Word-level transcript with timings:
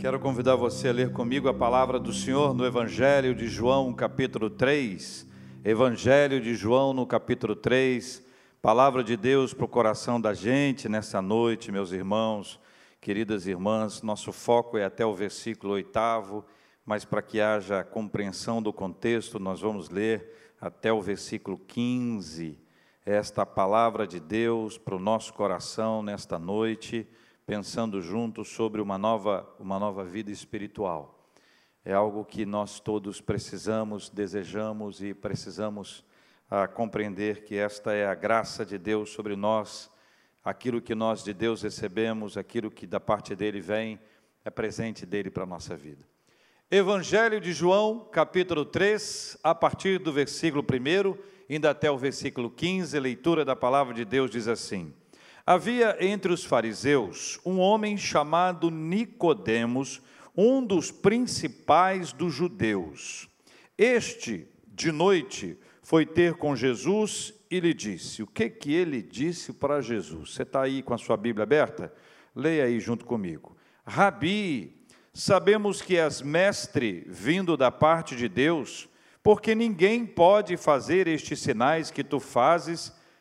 Quero 0.00 0.18
convidar 0.18 0.56
você 0.56 0.88
a 0.88 0.92
ler 0.92 1.12
comigo 1.12 1.46
a 1.46 1.52
palavra 1.52 2.00
do 2.00 2.10
Senhor 2.10 2.54
no 2.54 2.64
Evangelho 2.64 3.34
de 3.34 3.46
João, 3.46 3.92
capítulo 3.92 4.48
3. 4.48 5.26
Evangelho 5.62 6.40
de 6.40 6.54
João, 6.54 6.94
no 6.94 7.06
capítulo 7.06 7.54
3. 7.54 8.24
Palavra 8.62 9.04
de 9.04 9.14
Deus 9.14 9.52
para 9.52 9.66
o 9.66 9.68
coração 9.68 10.18
da 10.18 10.32
gente 10.32 10.88
nessa 10.88 11.20
noite, 11.20 11.70
meus 11.70 11.92
irmãos, 11.92 12.58
queridas 12.98 13.46
irmãs. 13.46 14.00
Nosso 14.00 14.32
foco 14.32 14.78
é 14.78 14.86
até 14.86 15.04
o 15.04 15.14
versículo 15.14 15.74
oitavo, 15.74 16.46
mas 16.86 17.04
para 17.04 17.20
que 17.20 17.38
haja 17.38 17.84
compreensão 17.84 18.62
do 18.62 18.72
contexto, 18.72 19.38
nós 19.38 19.60
vamos 19.60 19.90
ler 19.90 20.54
até 20.58 20.90
o 20.90 21.02
versículo 21.02 21.58
15. 21.58 22.58
Esta 23.04 23.44
palavra 23.44 24.06
de 24.06 24.18
Deus 24.18 24.78
para 24.78 24.96
o 24.96 24.98
nosso 24.98 25.34
coração 25.34 26.02
nesta 26.02 26.38
noite 26.38 27.06
pensando 27.50 28.00
juntos 28.00 28.46
sobre 28.46 28.80
uma 28.80 28.96
nova, 28.96 29.44
uma 29.58 29.76
nova 29.76 30.04
vida 30.04 30.30
espiritual. 30.30 31.28
É 31.84 31.92
algo 31.92 32.24
que 32.24 32.46
nós 32.46 32.78
todos 32.78 33.20
precisamos, 33.20 34.08
desejamos 34.08 35.02
e 35.02 35.12
precisamos 35.12 36.04
ah, 36.48 36.68
compreender 36.68 37.42
que 37.42 37.56
esta 37.56 37.92
é 37.92 38.06
a 38.06 38.14
graça 38.14 38.64
de 38.64 38.78
Deus 38.78 39.10
sobre 39.10 39.34
nós, 39.34 39.90
aquilo 40.44 40.80
que 40.80 40.94
nós 40.94 41.24
de 41.24 41.34
Deus 41.34 41.62
recebemos, 41.62 42.36
aquilo 42.36 42.70
que 42.70 42.86
da 42.86 43.00
parte 43.00 43.34
dele 43.34 43.60
vem, 43.60 43.98
é 44.44 44.50
presente 44.50 45.04
dele 45.04 45.28
para 45.28 45.42
a 45.42 45.46
nossa 45.46 45.76
vida. 45.76 46.06
Evangelho 46.70 47.40
de 47.40 47.52
João, 47.52 48.08
capítulo 48.12 48.64
3, 48.64 49.38
a 49.42 49.56
partir 49.56 49.98
do 49.98 50.12
versículo 50.12 50.62
1, 50.62 51.18
indo 51.52 51.66
até 51.66 51.90
o 51.90 51.98
versículo 51.98 52.48
15, 52.48 52.96
leitura 53.00 53.44
da 53.44 53.56
palavra 53.56 53.92
de 53.92 54.04
Deus 54.04 54.30
diz 54.30 54.46
assim: 54.46 54.94
Havia 55.52 55.96
entre 55.98 56.32
os 56.32 56.44
fariseus 56.44 57.40
um 57.44 57.58
homem 57.58 57.96
chamado 57.96 58.70
Nicodemos, 58.70 60.00
um 60.36 60.64
dos 60.64 60.92
principais 60.92 62.12
dos 62.12 62.32
judeus. 62.32 63.28
Este, 63.76 64.46
de 64.68 64.92
noite, 64.92 65.58
foi 65.82 66.06
ter 66.06 66.34
com 66.34 66.54
Jesus 66.54 67.34
e 67.50 67.58
lhe 67.58 67.74
disse: 67.74 68.22
O 68.22 68.28
que 68.28 68.48
que 68.48 68.72
ele 68.72 69.02
disse 69.02 69.52
para 69.52 69.80
Jesus? 69.80 70.34
Você 70.34 70.44
está 70.44 70.62
aí 70.62 70.84
com 70.84 70.94
a 70.94 70.98
sua 70.98 71.16
Bíblia 71.16 71.42
aberta? 71.42 71.92
Leia 72.32 72.66
aí 72.66 72.78
junto 72.78 73.04
comigo. 73.04 73.56
Rabi, 73.84 74.86
sabemos 75.12 75.82
que 75.82 75.96
és 75.96 76.22
mestre 76.22 77.04
vindo 77.08 77.56
da 77.56 77.72
parte 77.72 78.14
de 78.14 78.28
Deus, 78.28 78.88
porque 79.20 79.56
ninguém 79.56 80.06
pode 80.06 80.56
fazer 80.56 81.08
estes 81.08 81.40
sinais 81.40 81.90
que 81.90 82.04
tu 82.04 82.20
fazes 82.20 82.99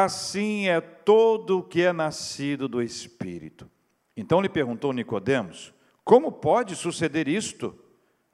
assim 0.00 0.68
é 0.68 0.80
todo 0.80 1.58
o 1.58 1.62
que 1.62 1.82
é 1.82 1.92
nascido 1.92 2.66
do 2.66 2.80
Espírito. 2.82 3.70
Então 4.16 4.40
lhe 4.40 4.48
perguntou 4.48 4.92
Nicodemos: 4.92 5.74
Como 6.02 6.32
pode 6.32 6.74
suceder 6.74 7.28
isto? 7.28 7.78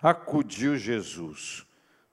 Acudiu 0.00 0.76
Jesus: 0.76 1.66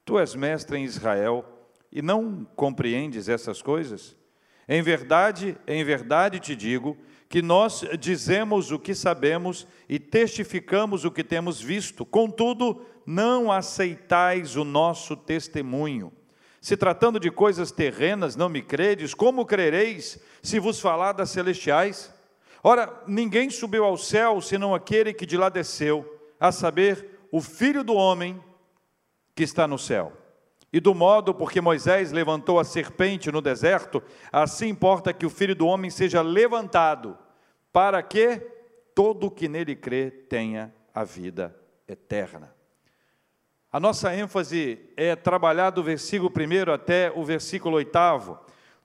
Tu 0.04 0.18
és 0.18 0.34
mestre 0.34 0.80
em 0.80 0.84
Israel 0.84 1.46
e 1.92 2.02
não 2.02 2.44
compreendes 2.56 3.30
essas 3.30 3.62
coisas? 3.62 4.18
Em 4.68 4.82
verdade, 4.82 5.56
em 5.68 5.84
verdade 5.84 6.40
te 6.40 6.56
digo 6.56 6.98
que 7.30 7.42
nós 7.42 7.86
dizemos 8.00 8.72
o 8.72 8.80
que 8.80 8.96
sabemos 8.96 9.68
e 9.88 10.00
testificamos 10.00 11.06
o 11.06 11.12
que 11.12 11.24
temos 11.24 11.62
visto, 11.62 12.04
contudo, 12.04 12.84
não 13.06 13.52
aceitais 13.52 14.56
o 14.56 14.64
nosso 14.64 15.16
testemunho. 15.16 16.12
Se 16.66 16.76
tratando 16.76 17.20
de 17.20 17.30
coisas 17.30 17.72
terrenas, 17.72 18.36
não 18.36 18.50
me 18.50 18.60
credes, 18.60 19.14
como 19.14 19.46
crereis 19.46 20.20
se 20.42 20.58
vos 20.58 20.80
falar 20.80 21.12
das 21.12 21.30
celestiais? 21.30 22.12
Ora, 22.64 23.04
ninguém 23.06 23.52
subiu 23.52 23.86
ao 23.86 23.96
céu 23.96 24.42
senão 24.42 24.74
aquele 24.74 25.14
que 25.14 25.28
de 25.28 25.38
lá 25.38 25.48
desceu, 25.48 26.20
a 26.40 26.52
saber, 26.52 27.20
o 27.32 27.40
Filho 27.40 27.84
do 27.84 27.94
homem 27.94 28.44
que 29.36 29.44
está 29.44 29.68
no 29.68 29.78
céu. 29.78 30.12
E 30.74 30.80
do 30.80 30.96
modo 30.96 31.36
porque 31.36 31.62
Moisés 31.62 32.12
levantou 32.12 32.60
a 32.60 32.64
serpente 32.64 33.32
no 33.32 33.42
deserto, 33.42 34.02
assim 34.32 34.70
importa 34.70 35.14
que 35.14 35.28
o 35.28 35.30
Filho 35.30 35.56
do 35.56 35.68
homem 35.68 35.92
seja 35.92 36.24
levantado, 36.24 37.16
para 37.72 38.02
que 38.02 38.38
todo 38.96 39.28
o 39.28 39.32
que 39.32 39.48
nele 39.48 39.76
crê 39.76 40.10
tenha 40.10 40.74
a 40.96 41.04
vida 41.04 41.56
eterna. 41.88 42.55
A 43.76 43.80
nossa 43.82 44.16
ênfase 44.16 44.80
é 44.96 45.18
trabalhar 45.18 45.70
do 45.70 45.84
versículo 45.84 46.32
1 46.32 46.72
até 46.72 47.12
o 47.14 47.26
versículo 47.26 47.76
8, 47.76 47.92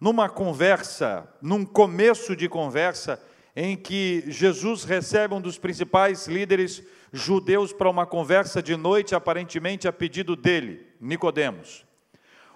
numa 0.00 0.28
conversa, 0.28 1.32
num 1.40 1.64
começo 1.64 2.34
de 2.34 2.48
conversa, 2.48 3.22
em 3.54 3.76
que 3.76 4.24
Jesus 4.26 4.82
recebe 4.82 5.32
um 5.32 5.40
dos 5.40 5.56
principais 5.56 6.26
líderes 6.26 6.82
judeus 7.12 7.72
para 7.72 7.88
uma 7.88 8.04
conversa 8.04 8.60
de 8.60 8.74
noite, 8.74 9.14
aparentemente 9.14 9.86
a 9.86 9.92
pedido 9.92 10.34
dele, 10.34 10.84
Nicodemos. 11.00 11.86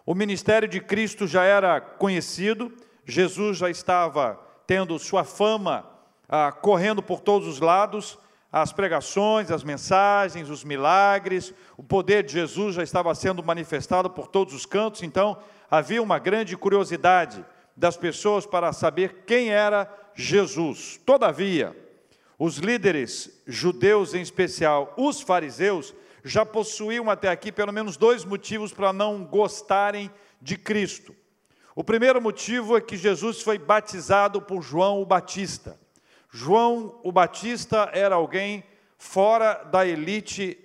O 0.05 0.13
ministério 0.13 0.67
de 0.67 0.81
Cristo 0.81 1.29
já 1.29 1.45
era 1.45 1.81
conhecido, 1.81 2.73
Jesus 3.05 3.59
já 3.59 3.71
estava 3.71 4.45
tendo 4.67 4.99
sua 4.99 5.23
fama 5.23 5.89
ah, 6.29 6.51
correndo 6.51 7.01
por 7.01 7.21
todos 7.21 7.47
os 7.47 7.61
lados, 7.61 8.19
as 8.57 8.73
pregações, 8.73 9.51
as 9.51 9.65
mensagens, 9.65 10.49
os 10.49 10.63
milagres, 10.63 11.53
o 11.77 11.83
poder 11.83 12.23
de 12.23 12.35
Jesus 12.35 12.77
já 12.77 12.85
estava 12.85 13.13
sendo 13.13 13.43
manifestado 13.43 14.09
por 14.09 14.29
todos 14.29 14.55
os 14.55 14.65
cantos, 14.65 15.03
então 15.03 15.37
havia 15.69 16.01
uma 16.01 16.21
grande 16.21 16.57
curiosidade 16.57 17.45
das 17.77 17.97
pessoas 17.97 18.47
para 18.47 18.73
saber 18.73 19.25
quem 19.27 19.51
era 19.51 19.93
Jesus. 20.15 21.01
Todavia, 21.05 21.77
os 22.39 22.59
líderes 22.59 23.43
judeus, 23.45 24.15
em 24.15 24.23
especial 24.23 24.95
os 24.97 25.21
fariseus, 25.21 25.93
já 26.23 26.47
possuíam 26.47 27.11
até 27.11 27.31
aqui 27.31 27.51
pelo 27.51 27.73
menos 27.73 27.97
dois 27.97 28.25
motivos 28.25 28.73
para 28.73 28.93
não 28.93 29.25
gostarem 29.25 30.09
de 30.41 30.57
Cristo. 30.57 31.13
O 31.75 31.83
primeiro 31.83 32.23
motivo 32.23 32.77
é 32.77 32.81
que 32.81 32.97
Jesus 32.97 33.43
foi 33.43 33.59
batizado 33.59 34.41
por 34.41 34.63
João 34.63 35.03
o 35.03 35.05
Batista. 35.05 35.77
João 36.37 36.99
o 37.05 37.13
Batista 37.13 37.89
era 37.93 38.17
alguém 38.17 38.65
fora 38.99 39.63
da 39.71 39.87
elite 39.87 40.59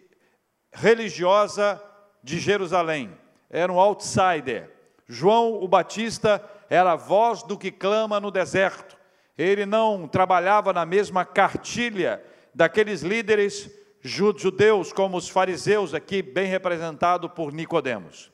religiosa 0.74 1.80
de 2.24 2.40
Jerusalém, 2.40 3.16
era 3.52 3.72
um 3.72 3.80
outsider. 3.80 4.68
João 5.08 5.62
o 5.62 5.68
Batista 5.68 6.44
era 6.72 6.94
a 6.94 6.96
voz 6.96 7.44
do 7.44 7.56
que 7.56 7.70
clama 7.70 8.20
no 8.20 8.32
deserto. 8.32 8.98
Ele 9.38 9.64
não 9.64 10.08
trabalhava 10.08 10.74
na 10.74 10.88
mesma 10.88 11.24
cartilha 11.24 12.20
daqueles 12.52 13.04
líderes 13.04 13.70
judeus 14.02 14.92
como 14.92 15.18
os 15.18 15.30
fariseus, 15.30 15.94
aqui 15.94 16.24
bem 16.24 16.48
representado 16.48 17.30
por 17.30 17.54
Nicodemos. 17.54 18.32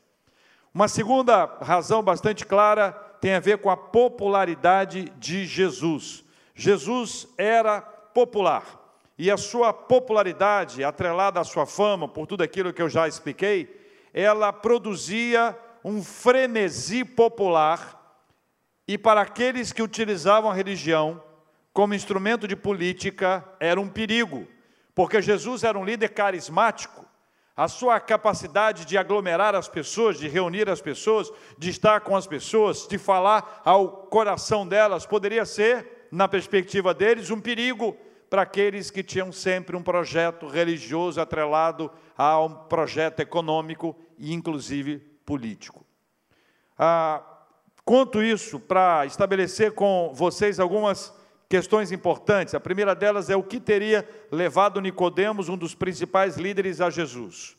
Uma 0.73 0.87
segunda 0.87 1.57
razão 1.61 2.01
bastante 2.01 2.45
clara 2.45 2.93
tem 3.19 3.33
a 3.33 3.41
ver 3.41 3.57
com 3.57 3.69
a 3.69 3.75
popularidade 3.75 5.11
de 5.17 5.45
Jesus. 5.45 6.24
Jesus 6.55 7.27
era 7.37 7.81
popular 7.81 8.63
e 9.17 9.29
a 9.29 9.37
sua 9.37 9.71
popularidade, 9.71 10.83
atrelada 10.83 11.39
à 11.39 11.43
sua 11.43 11.65
fama, 11.65 12.07
por 12.07 12.25
tudo 12.25 12.43
aquilo 12.43 12.73
que 12.73 12.81
eu 12.81 12.89
já 12.89 13.07
expliquei, 13.07 13.85
ela 14.13 14.51
produzia 14.51 15.57
um 15.83 16.03
frenesi 16.03 17.03
popular 17.03 18.01
e 18.87 18.97
para 18.97 19.21
aqueles 19.21 19.71
que 19.71 19.81
utilizavam 19.81 20.49
a 20.49 20.53
religião 20.53 21.21
como 21.73 21.93
instrumento 21.93 22.47
de 22.47 22.55
política 22.55 23.43
era 23.59 23.79
um 23.79 23.89
perigo, 23.89 24.47
porque 24.93 25.21
Jesus 25.21 25.63
era 25.63 25.77
um 25.77 25.83
líder 25.83 26.09
carismático, 26.09 27.05
a 27.55 27.67
sua 27.67 27.99
capacidade 27.99 28.85
de 28.85 28.97
aglomerar 28.97 29.55
as 29.55 29.67
pessoas, 29.67 30.17
de 30.17 30.27
reunir 30.27 30.69
as 30.69 30.81
pessoas, 30.81 31.31
de 31.57 31.69
estar 31.69 32.01
com 32.01 32.15
as 32.15 32.27
pessoas, 32.27 32.85
de 32.87 32.97
falar 32.97 33.61
ao 33.63 33.89
coração 34.07 34.67
delas, 34.67 35.05
poderia 35.05 35.45
ser, 35.45 35.94
na 36.15 36.29
perspectiva 36.29 36.93
deles, 36.93 37.29
um 37.29 37.41
perigo 37.41 37.95
para 38.29 38.43
aqueles 38.43 38.89
que 38.89 39.03
tinham 39.03 39.33
sempre 39.33 39.75
um 39.75 39.83
projeto 39.83 40.47
religioso 40.47 41.19
atrelado 41.19 41.91
a 42.17 42.41
um 42.41 42.49
projeto 42.49 43.19
econômico 43.19 43.93
e, 44.17 44.33
inclusive, 44.33 44.99
político. 45.25 45.85
Ah, 46.79 47.21
conto 47.83 48.23
isso 48.23 48.61
para 48.61 49.05
estabelecer 49.05 49.73
com 49.73 50.13
vocês 50.13 50.57
algumas 50.57 51.13
questões 51.49 51.91
importantes. 51.91 52.55
A 52.55 52.61
primeira 52.61 52.95
delas 52.95 53.29
é 53.29 53.35
o 53.35 53.43
que 53.43 53.59
teria 53.59 54.07
levado 54.31 54.79
Nicodemos, 54.79 55.49
um 55.49 55.57
dos 55.57 55.75
principais 55.75 56.37
líderes, 56.37 56.79
a 56.79 56.89
Jesus. 56.89 57.57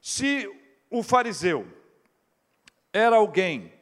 Se 0.00 0.48
o 0.88 1.02
fariseu 1.02 1.66
era 2.92 3.16
alguém 3.16 3.72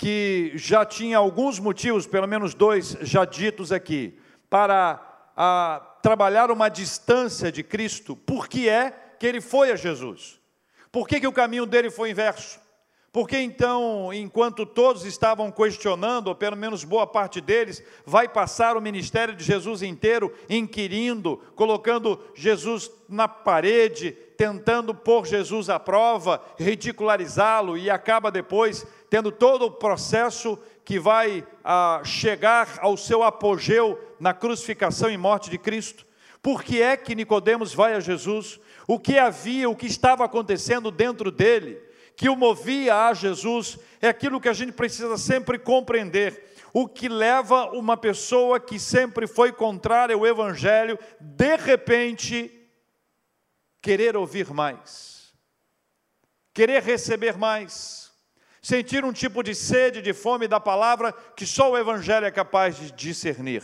que 0.00 0.52
já 0.54 0.82
tinha 0.82 1.18
alguns 1.18 1.58
motivos, 1.58 2.06
pelo 2.06 2.26
menos 2.26 2.54
dois 2.54 2.96
já 3.02 3.26
ditos 3.26 3.70
aqui, 3.70 4.18
para 4.48 4.98
a, 5.36 5.78
trabalhar 6.00 6.50
uma 6.50 6.70
distância 6.70 7.52
de 7.52 7.62
Cristo, 7.62 8.16
por 8.16 8.48
que 8.48 8.66
é 8.66 8.92
que 9.18 9.26
ele 9.26 9.42
foi 9.42 9.70
a 9.70 9.76
Jesus? 9.76 10.40
Por 10.90 11.06
que, 11.06 11.20
que 11.20 11.26
o 11.26 11.32
caminho 11.32 11.66
dele 11.66 11.90
foi 11.90 12.12
inverso? 12.12 12.58
Porque 13.12 13.36
então, 13.36 14.10
enquanto 14.10 14.64
todos 14.64 15.04
estavam 15.04 15.52
questionando, 15.52 16.28
ou 16.28 16.34
pelo 16.34 16.56
menos 16.56 16.82
boa 16.82 17.06
parte 17.06 17.38
deles, 17.38 17.82
vai 18.06 18.26
passar 18.26 18.78
o 18.78 18.80
ministério 18.80 19.36
de 19.36 19.44
Jesus 19.44 19.82
inteiro 19.82 20.32
inquirindo, 20.48 21.42
colocando 21.54 22.18
Jesus 22.34 22.90
na 23.06 23.28
parede, 23.28 24.16
tentando 24.40 24.94
pôr 24.94 25.26
Jesus 25.26 25.68
à 25.68 25.78
prova, 25.78 26.42
ridicularizá-lo 26.58 27.76
e 27.76 27.90
acaba 27.90 28.30
depois 28.30 28.86
tendo 29.10 29.30
todo 29.30 29.66
o 29.66 29.70
processo 29.70 30.58
que 30.82 30.98
vai 30.98 31.46
ah, 31.62 32.00
chegar 32.06 32.78
ao 32.80 32.96
seu 32.96 33.22
apogeu 33.22 34.00
na 34.18 34.32
crucificação 34.32 35.10
e 35.10 35.18
morte 35.18 35.50
de 35.50 35.58
Cristo. 35.58 36.06
Por 36.40 36.64
que 36.64 36.80
é 36.80 36.96
que 36.96 37.14
Nicodemos 37.14 37.74
vai 37.74 37.92
a 37.92 38.00
Jesus? 38.00 38.58
O 38.88 38.98
que 38.98 39.18
havia, 39.18 39.68
o 39.68 39.76
que 39.76 39.84
estava 39.84 40.24
acontecendo 40.24 40.90
dentro 40.90 41.30
dele? 41.30 41.78
que 42.16 42.28
o 42.28 42.36
movia 42.36 43.06
a 43.06 43.14
Jesus, 43.14 43.78
é 43.98 44.06
aquilo 44.06 44.38
que 44.38 44.48
a 44.48 44.52
gente 44.52 44.72
precisa 44.72 45.16
sempre 45.16 45.58
compreender. 45.58 46.52
O 46.70 46.86
que 46.86 47.08
leva 47.08 47.70
uma 47.72 47.96
pessoa 47.96 48.60
que 48.60 48.78
sempre 48.78 49.26
foi 49.26 49.52
contrária 49.52 50.14
ao 50.14 50.26
Evangelho, 50.26 50.98
de 51.18 51.56
repente, 51.56 52.59
querer 53.80 54.16
ouvir 54.16 54.52
mais, 54.52 55.32
querer 56.52 56.82
receber 56.82 57.36
mais, 57.36 58.10
sentir 58.62 59.04
um 59.04 59.12
tipo 59.12 59.42
de 59.42 59.54
sede, 59.54 60.02
de 60.02 60.12
fome 60.12 60.46
da 60.46 60.60
palavra 60.60 61.12
que 61.12 61.46
só 61.46 61.70
o 61.70 61.78
Evangelho 61.78 62.26
é 62.26 62.30
capaz 62.30 62.76
de 62.76 62.92
discernir 62.92 63.62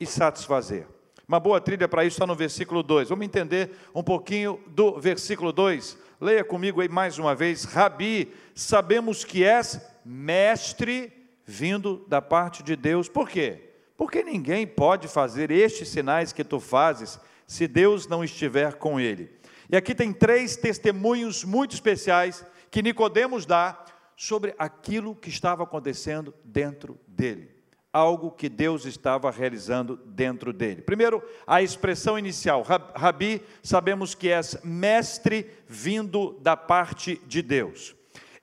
e 0.00 0.06
satisfazer. 0.06 0.86
Uma 1.26 1.38
boa 1.38 1.60
trilha 1.60 1.88
para 1.88 2.04
isso 2.04 2.16
está 2.16 2.26
no 2.26 2.34
versículo 2.34 2.82
2. 2.82 3.08
Vamos 3.08 3.24
entender 3.24 3.70
um 3.94 4.02
pouquinho 4.02 4.60
do 4.66 4.98
versículo 5.00 5.52
2. 5.52 5.96
Leia 6.20 6.44
comigo 6.44 6.80
aí 6.80 6.88
mais 6.88 7.18
uma 7.18 7.34
vez. 7.34 7.64
Rabi, 7.64 8.32
sabemos 8.54 9.24
que 9.24 9.44
és 9.44 9.80
mestre 10.04 11.12
vindo 11.46 12.04
da 12.08 12.20
parte 12.20 12.62
de 12.62 12.76
Deus. 12.76 13.08
Por 13.08 13.28
quê? 13.28 13.70
Porque 13.96 14.22
ninguém 14.22 14.66
pode 14.66 15.08
fazer 15.08 15.50
estes 15.50 15.88
sinais 15.88 16.32
que 16.32 16.42
tu 16.42 16.58
fazes 16.58 17.18
se 17.46 17.68
Deus 17.68 18.06
não 18.06 18.24
estiver 18.24 18.74
com 18.74 18.98
ele. 18.98 19.30
E 19.72 19.76
aqui 19.76 19.94
tem 19.94 20.12
três 20.12 20.54
testemunhos 20.54 21.42
muito 21.42 21.74
especiais 21.74 22.44
que 22.70 22.82
Nicodemos 22.82 23.46
dá 23.46 23.84
sobre 24.14 24.54
aquilo 24.58 25.16
que 25.16 25.30
estava 25.30 25.64
acontecendo 25.64 26.32
dentro 26.44 27.00
dele 27.08 27.62
algo 27.92 28.30
que 28.30 28.48
Deus 28.48 28.86
estava 28.86 29.30
realizando 29.30 29.96
dentro 30.06 30.52
dele. 30.52 30.80
Primeiro, 30.80 31.22
a 31.46 31.60
expressão 31.60 32.18
inicial, 32.18 32.62
Rabi, 32.94 33.42
sabemos 33.62 34.14
que 34.14 34.30
é 34.30 34.40
mestre 34.64 35.50
vindo 35.68 36.38
da 36.40 36.56
parte 36.56 37.20
de 37.26 37.42
Deus. 37.42 37.94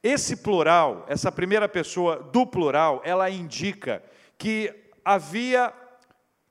Esse 0.03 0.37
plural, 0.37 1.03
essa 1.09 1.31
primeira 1.31 1.67
pessoa 1.67 2.21
do 2.31 2.45
plural, 2.45 3.01
ela 3.03 3.29
indica 3.29 4.03
que 4.37 4.73
havia, 5.03 5.73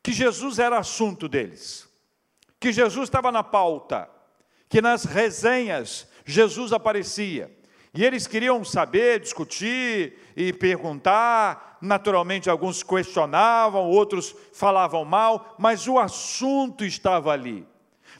que 0.02 0.12
Jesus 0.12 0.58
era 0.58 0.78
assunto 0.78 1.28
deles, 1.28 1.88
que 2.58 2.72
Jesus 2.72 3.04
estava 3.04 3.30
na 3.30 3.44
pauta, 3.44 4.10
que 4.68 4.80
nas 4.82 5.04
resenhas 5.04 6.06
Jesus 6.24 6.72
aparecia. 6.72 7.50
E 7.94 8.04
eles 8.04 8.26
queriam 8.26 8.62
saber, 8.64 9.20
discutir 9.20 10.18
e 10.36 10.52
perguntar. 10.52 11.78
Naturalmente, 11.80 12.50
alguns 12.50 12.82
questionavam, 12.82 13.88
outros 13.88 14.34
falavam 14.52 15.04
mal, 15.04 15.54
mas 15.58 15.88
o 15.88 15.98
assunto 15.98 16.84
estava 16.84 17.32
ali. 17.32 17.66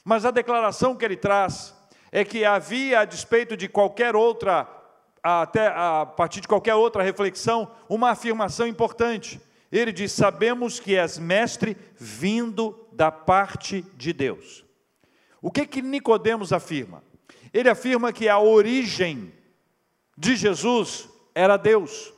Mas 0.04 0.24
a 0.24 0.30
declaração 0.30 0.96
que 0.96 1.04
ele 1.04 1.16
traz 1.16 1.74
é 2.10 2.24
que 2.24 2.44
havia, 2.44 3.00
a 3.00 3.04
despeito 3.04 3.56
de 3.56 3.68
qualquer 3.68 4.16
outra, 4.16 4.66
até 5.22 5.68
a 5.68 6.06
partir 6.06 6.40
de 6.40 6.48
qualquer 6.48 6.74
outra 6.74 7.02
reflexão, 7.02 7.70
uma 7.88 8.10
afirmação 8.10 8.66
importante. 8.66 9.40
Ele 9.70 9.92
diz: 9.92 10.12
Sabemos 10.12 10.80
que 10.80 10.96
és 10.96 11.18
mestre 11.18 11.76
vindo 11.98 12.88
da 12.92 13.12
parte 13.12 13.82
de 13.96 14.12
Deus. 14.14 14.67
O 15.40 15.50
que 15.50 15.66
que 15.66 15.82
Nicodemos 15.82 16.52
afirma? 16.52 17.02
Ele 17.52 17.68
afirma 17.68 18.12
que 18.12 18.28
a 18.28 18.38
origem 18.38 19.32
de 20.16 20.36
Jesus 20.36 21.08
era 21.34 21.56
Deus. 21.56 22.12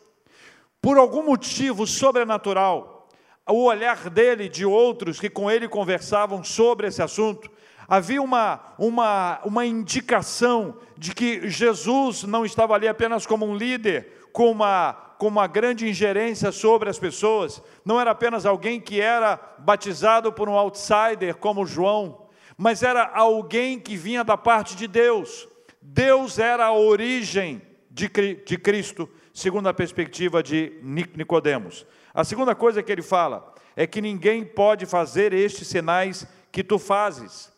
Por 0.81 0.97
algum 0.97 1.23
motivo 1.23 1.87
sobrenatural, 1.87 3.09
o 3.47 3.65
olhar 3.65 4.09
dele 4.09 4.45
e 4.45 4.49
de 4.49 4.65
outros 4.65 5.21
que 5.21 5.29
com 5.29 5.51
ele 5.51 5.69
conversavam 5.69 6.43
sobre 6.43 6.87
esse 6.87 7.03
assunto, 7.03 7.51
havia 7.87 8.23
uma, 8.23 8.61
uma, 8.79 9.41
uma 9.45 9.67
indicação 9.67 10.77
de 10.97 11.15
que 11.15 11.49
Jesus 11.49 12.23
não 12.23 12.45
estava 12.45 12.75
ali 12.75 12.89
apenas 12.89 13.27
como 13.27 13.45
um 13.45 13.57
líder, 13.57 14.29
com 14.33 14.51
uma, 14.51 14.93
com 15.19 15.27
uma 15.27 15.47
grande 15.47 15.89
ingerência 15.89 16.53
sobre 16.53 16.89
as 16.89 16.99
pessoas, 16.99 17.61
não 17.85 18.01
era 18.01 18.13
apenas 18.13 18.47
alguém 18.47 18.81
que 18.81 19.01
era 19.01 19.39
batizado 19.59 20.33
por 20.33 20.49
um 20.49 20.55
outsider 20.57 21.37
como 21.37 21.67
João, 21.67 22.27
mas 22.61 22.83
era 22.83 23.11
alguém 23.14 23.81
que 23.81 23.97
vinha 23.97 24.23
da 24.23 24.37
parte 24.37 24.76
de 24.76 24.87
Deus. 24.87 25.49
Deus 25.81 26.38
era 26.38 26.67
a 26.67 26.75
origem 26.75 27.62
de, 27.90 28.07
de 28.45 28.59
Cristo, 28.59 29.09
segundo 29.33 29.67
a 29.67 29.73
perspectiva 29.73 30.43
de 30.43 30.79
Nicodemos. 30.83 31.87
A 32.12 32.23
segunda 32.23 32.55
coisa 32.55 32.83
que 32.83 32.93
ele 32.93 33.00
fala 33.00 33.55
é 33.75 33.87
que 33.87 34.02
ninguém 34.02 34.45
pode 34.45 34.85
fazer 34.85 35.33
estes 35.33 35.69
sinais 35.69 36.26
que 36.52 36.62
tu 36.62 36.79
fazes. 36.79 37.50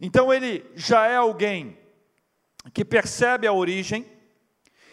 Então 0.00 0.34
ele 0.34 0.68
já 0.74 1.06
é 1.06 1.14
alguém 1.14 1.78
que 2.74 2.84
percebe 2.84 3.46
a 3.46 3.52
origem 3.52 4.04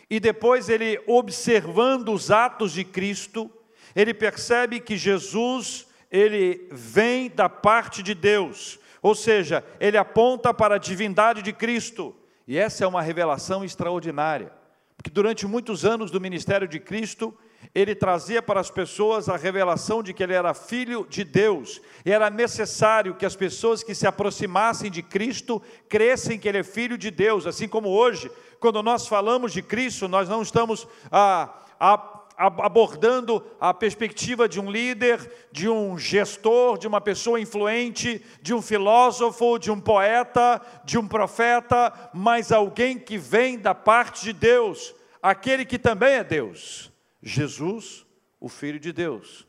e 0.07 0.19
depois 0.19 0.69
ele 0.69 1.01
observando 1.07 2.09
os 2.09 2.29
atos 2.29 2.73
de 2.73 2.83
Cristo, 2.83 3.49
ele 3.95 4.13
percebe 4.13 4.79
que 4.79 4.95
Jesus, 4.95 5.87
ele 6.11 6.67
vem 6.71 7.31
da 7.31 7.49
parte 7.49 8.03
de 8.03 8.13
Deus. 8.13 8.77
Ou 9.01 9.15
seja, 9.15 9.63
ele 9.79 9.97
aponta 9.97 10.53
para 10.53 10.75
a 10.75 10.79
divindade 10.79 11.41
de 11.41 11.53
Cristo. 11.53 12.15
E 12.47 12.57
essa 12.57 12.83
é 12.83 12.87
uma 12.87 13.01
revelação 13.01 13.63
extraordinária 13.63 14.59
porque 14.99 15.09
durante 15.09 15.47
muitos 15.47 15.85
anos 15.85 16.11
do 16.11 16.19
ministério 16.19 16.67
de 16.67 16.77
Cristo, 16.77 17.33
ele 17.73 17.95
trazia 17.95 18.41
para 18.41 18.59
as 18.59 18.69
pessoas 18.69 19.29
a 19.29 19.37
revelação 19.37 20.03
de 20.03 20.13
que 20.13 20.21
ele 20.21 20.33
era 20.33 20.53
filho 20.53 21.07
de 21.09 21.23
Deus, 21.23 21.81
e 22.05 22.11
era 22.11 22.29
necessário 22.29 23.15
que 23.15 23.25
as 23.25 23.33
pessoas 23.33 23.81
que 23.81 23.95
se 23.95 24.05
aproximassem 24.05 24.91
de 24.91 25.01
Cristo 25.01 25.61
crescem 25.87 26.37
que 26.37 26.49
ele 26.49 26.57
é 26.57 26.63
filho 26.63 26.97
de 26.97 27.09
Deus, 27.09 27.47
assim 27.47 27.65
como 27.65 27.87
hoje, 27.87 28.29
quando 28.59 28.83
nós 28.83 29.07
falamos 29.07 29.53
de 29.53 29.61
Cristo, 29.61 30.09
nós 30.09 30.27
não 30.27 30.41
estamos 30.41 30.85
a, 31.09 31.63
a 31.79 31.97
abordando 32.39 33.45
a 33.59 33.73
perspectiva 33.73 34.47
de 34.47 34.61
um 34.61 34.71
líder, 34.71 35.29
de 35.51 35.67
um 35.67 35.97
gestor, 35.97 36.77
de 36.77 36.87
uma 36.87 37.01
pessoa 37.01 37.37
influente, 37.37 38.23
de 38.41 38.53
um 38.53 38.61
filósofo, 38.61 39.59
de 39.59 39.69
um 39.69 39.77
poeta, 39.77 40.61
de 40.85 40.97
um 40.97 41.05
profeta, 41.05 41.91
mas 42.13 42.53
alguém 42.53 42.97
que 42.97 43.17
vem 43.17 43.59
da 43.59 43.75
parte 43.75 44.23
de 44.23 44.31
Deus, 44.31 44.95
aquele 45.21 45.65
que 45.65 45.77
também 45.77 46.13
é 46.13 46.23
Deus, 46.23 46.89
Jesus, 47.21 48.05
o 48.39 48.47
Filho 48.47 48.79
de 48.79 48.93
Deus. 48.93 49.45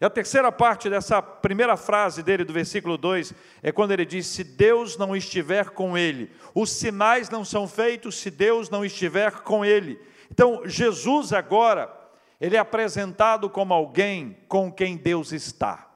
E 0.00 0.04
a 0.06 0.08
terceira 0.08 0.50
parte 0.50 0.88
dessa 0.88 1.20
primeira 1.20 1.76
frase 1.76 2.22
dele, 2.22 2.42
do 2.42 2.54
versículo 2.54 2.96
2, 2.96 3.34
é 3.62 3.70
quando 3.70 3.90
ele 3.90 4.06
diz: 4.06 4.26
Se 4.26 4.42
Deus 4.42 4.96
não 4.96 5.14
estiver 5.14 5.68
com 5.68 5.98
ele, 5.98 6.30
os 6.54 6.70
sinais 6.70 7.28
não 7.28 7.44
são 7.44 7.68
feitos 7.68 8.16
se 8.16 8.30
Deus 8.30 8.70
não 8.70 8.82
estiver 8.82 9.42
com 9.42 9.62
ele. 9.62 10.00
Então, 10.30 10.62
Jesus 10.64 11.34
agora 11.34 11.99
ele 12.40 12.56
é 12.56 12.58
apresentado 12.58 13.50
como 13.50 13.74
alguém 13.74 14.38
com 14.48 14.72
quem 14.72 14.96
Deus 14.96 15.32
está. 15.32 15.88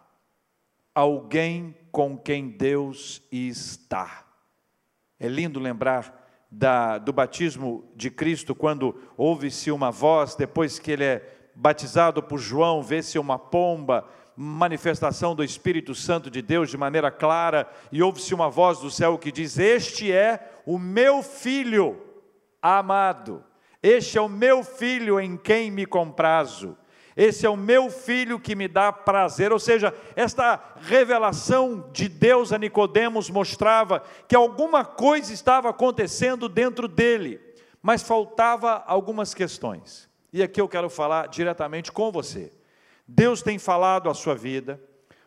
alguém 0.95 1.77
com 1.91 2.17
quem 2.17 2.49
Deus 2.49 3.21
está. 3.33 4.25
É 5.19 5.27
lindo 5.27 5.59
lembrar 5.59 6.25
da, 6.51 6.99
do 6.99 7.13
batismo 7.13 7.91
de 7.97 8.11
Cristo, 8.11 8.55
quando 8.55 8.95
ouve-se 9.17 9.71
uma 9.73 9.91
voz, 9.91 10.37
depois 10.37 10.79
que 10.79 10.93
ele 10.93 11.05
é 11.05 11.51
batizado 11.55 12.23
por 12.23 12.39
João, 12.39 12.83
vê-se 12.83 13.19
uma 13.19 13.39
pomba, 13.39 14.09
manifestação 14.37 15.35
do 15.35 15.43
Espírito 15.43 15.95
Santo 15.95 16.31
de 16.31 16.43
Deus 16.43 16.71
de 16.71 16.77
maneira 16.77 17.11
clara, 17.11 17.69
e 17.91 18.03
ouve-se 18.03 18.35
uma 18.35 18.49
voz 18.49 18.79
do 18.79 18.91
céu 18.91 19.19
que 19.19 19.33
diz: 19.33 19.59
Este 19.59 20.13
é 20.13 20.61
o 20.65 20.79
meu 20.79 21.23
filho 21.23 22.01
amado, 22.63 23.45
este 23.85 24.17
é 24.17 24.21
o 24.23 24.31
meu 24.31 24.65
filho 24.65 25.21
em 25.21 25.37
quem 25.37 25.71
me 25.71 25.85
comprazo. 25.85 26.75
Esse 27.15 27.45
é 27.45 27.51
o 27.51 27.57
meu 27.57 27.91
filho 27.91 28.41
que 28.41 28.57
me 28.57 28.67
dá 28.67 28.91
prazer. 28.91 29.53
Ou 29.53 29.59
seja, 29.59 29.95
esta 30.17 30.59
revelação 30.81 31.91
de 31.93 32.09
Deus 32.09 32.51
a 32.51 32.57
Nicodemos 32.57 33.29
mostrava 33.29 34.03
que 34.27 34.35
alguma 34.35 34.87
coisa 34.87 35.35
estava 35.35 35.69
acontecendo 35.69 36.49
dentro 36.49 36.89
dele, 36.89 37.39
mas 37.83 38.03
faltava 38.03 38.83
algumas 38.87 39.35
questões. 39.35 40.09
E 40.33 40.43
aqui 40.43 40.63
eu 40.63 40.69
quero 40.69 40.89
falar 40.89 41.29
diretamente 41.29 41.93
com 41.93 42.11
você. 42.11 42.51
Deus 43.07 43.43
tem 43.43 43.59
falado 43.59 44.09
a 44.09 44.15
sua 44.15 44.35
vida, 44.35 44.81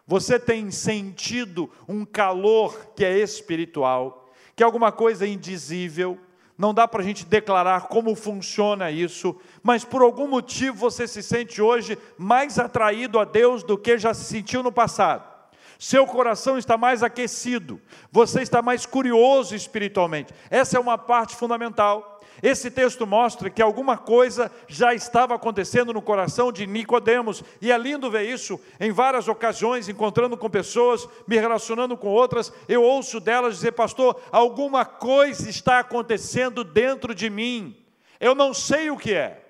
você 0.08 0.40
tem 0.40 0.72
sentido 0.72 1.72
um 1.88 2.04
calor 2.04 2.88
que 2.96 3.06
é 3.06 3.20
espiritual, 3.20 4.28
que 4.56 4.64
é 4.64 4.66
alguma 4.66 4.92
coisa 4.92 5.28
indizível, 5.28 6.18
não 6.58 6.74
dá 6.74 6.88
para 6.88 7.02
a 7.02 7.06
gente 7.06 7.26
declarar 7.26 7.88
como 7.88 8.16
funciona 8.16 8.90
isso, 8.90 9.40
mas 9.62 9.86
por 9.86 10.02
algum 10.02 10.28
motivo 10.28 10.76
você 10.78 11.08
se 11.08 11.22
sente 11.22 11.62
hoje 11.62 11.98
mais 12.18 12.58
atraído 12.58 13.20
a 13.20 13.26
Deus 13.26 13.62
do 13.62 13.78
que 13.78 13.98
já 13.98 14.14
se 14.14 14.26
sentiu 14.26 14.64
no 14.64 14.72
passado. 14.72 15.38
Seu 15.78 16.08
coração 16.08 16.58
está 16.58 16.76
mais 16.76 17.04
aquecido, 17.04 17.80
você 18.12 18.42
está 18.42 18.64
mais 18.64 18.86
curioso 18.86 19.54
espiritualmente. 19.54 20.34
Essa 20.50 20.78
é 20.78 20.80
uma 20.80 20.98
parte 20.98 21.36
fundamental. 21.36 22.17
Esse 22.42 22.70
texto 22.70 23.08
mostra 23.08 23.50
que 23.50 23.62
alguma 23.62 23.98
coisa 23.98 24.52
já 24.68 24.94
estava 24.94 25.36
acontecendo 25.36 25.92
no 25.92 26.02
coração 26.02 26.52
de 26.52 26.68
Nicodemos, 26.68 27.44
e 27.62 27.72
é 27.72 27.78
lindo 27.78 28.12
ver 28.12 28.30
isso 28.30 28.60
em 28.80 28.92
várias 28.92 29.28
ocasiões, 29.28 29.90
encontrando 29.90 30.38
com 30.38 30.50
pessoas, 30.50 31.08
me 31.28 31.38
relacionando 31.38 31.98
com 31.98 32.10
outras, 32.10 32.54
eu 32.68 32.84
ouço 32.84 33.20
delas 33.20 33.56
dizer: 33.56 33.72
"Pastor, 33.72 34.22
alguma 34.32 34.86
coisa 34.86 35.50
está 35.50 35.80
acontecendo 35.80 36.64
dentro 36.64 37.16
de 37.16 37.30
mim. 37.30 37.76
Eu 38.20 38.36
não 38.36 38.54
sei 38.54 38.92
o 38.92 38.98
que 38.98 39.14
é". 39.14 39.44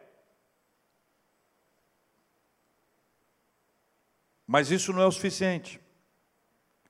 Mas 4.46 4.72
isso 4.72 4.94
não 4.94 5.02
é 5.02 5.06
o 5.06 5.12
suficiente. 5.12 5.78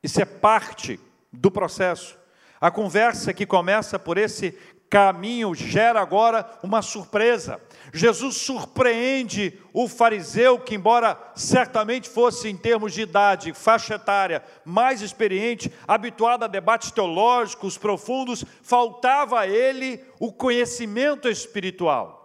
Isso 0.04 0.22
é 0.22 0.25
parte 0.25 1.00
do 1.34 1.50
processo. 1.50 2.18
A 2.62 2.70
conversa 2.70 3.34
que 3.34 3.48
começa 3.48 3.98
por 3.98 4.18
esse 4.18 4.51
caminho 4.89 5.53
gera 5.53 6.01
agora 6.01 6.50
uma 6.63 6.82
surpresa. 6.82 7.62
Jesus 7.94 8.38
surpreende 8.38 9.60
o 9.74 9.88
fariseu, 9.88 10.60
que, 10.60 10.75
embora 10.75 11.17
certamente 11.36 12.10
fosse, 12.10 12.50
em 12.50 12.56
termos 12.56 12.94
de 12.94 13.01
idade, 13.01 13.53
faixa 13.53 13.96
etária, 13.96 14.44
mais 14.65 15.01
experiente, 15.01 15.72
habituado 15.88 16.44
a 16.44 16.48
debates 16.48 16.91
teológicos 16.91 17.77
profundos, 17.77 18.44
faltava 18.62 19.39
a 19.39 19.48
ele 19.48 20.03
o 20.20 20.32
conhecimento 20.32 21.27
espiritual. 21.27 22.17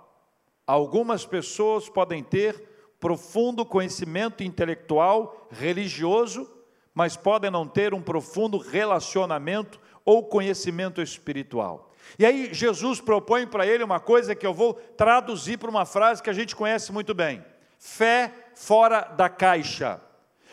Algumas 0.66 1.26
pessoas 1.26 1.88
podem 1.88 2.22
ter 2.22 2.70
profundo 3.00 3.66
conhecimento 3.66 4.44
intelectual, 4.44 5.48
religioso, 5.50 6.48
mas 6.94 7.16
podem 7.16 7.50
não 7.50 7.66
ter 7.66 7.92
um 7.94 8.02
profundo 8.02 8.58
relacionamento 8.58 9.80
ou 10.04 10.24
conhecimento 10.24 11.00
espiritual. 11.00 11.91
E 12.18 12.26
aí 12.26 12.52
Jesus 12.52 13.00
propõe 13.00 13.46
para 13.46 13.66
ele 13.66 13.84
uma 13.84 14.00
coisa 14.00 14.34
que 14.34 14.46
eu 14.46 14.52
vou 14.52 14.74
traduzir 14.74 15.58
para 15.58 15.70
uma 15.70 15.86
frase 15.86 16.22
que 16.22 16.30
a 16.30 16.34
gente 16.34 16.54
conhece 16.54 16.92
muito 16.92 17.14
bem: 17.14 17.44
fé 17.78 18.32
fora 18.54 19.02
da 19.02 19.28
caixa. 19.28 20.00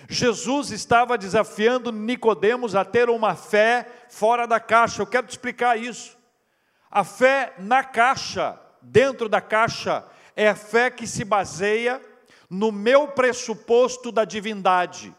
Jesus 0.08 0.72
estava 0.72 1.18
desafiando 1.18 1.92
Nicodemos 1.92 2.76
a 2.76 2.86
ter 2.86 3.10
uma 3.10 3.36
fé 3.36 3.86
fora 4.10 4.48
da 4.48 4.60
caixa. 4.60 5.02
Eu 5.02 5.08
quero 5.08 5.28
te 5.28 5.32
explicar 5.32 5.78
isso. 5.78 6.18
A 6.90 7.04
fé 7.04 7.54
na 7.60 7.84
caixa, 7.84 8.60
dentro 8.82 9.28
da 9.28 9.42
caixa, 9.42 10.06
é 10.36 10.48
a 10.48 10.56
fé 10.56 10.90
que 10.90 11.06
se 11.06 11.26
baseia 11.26 12.02
no 12.50 12.72
meu 12.72 13.10
pressuposto 13.10 14.12
da 14.12 14.26
divindade, 14.26 15.14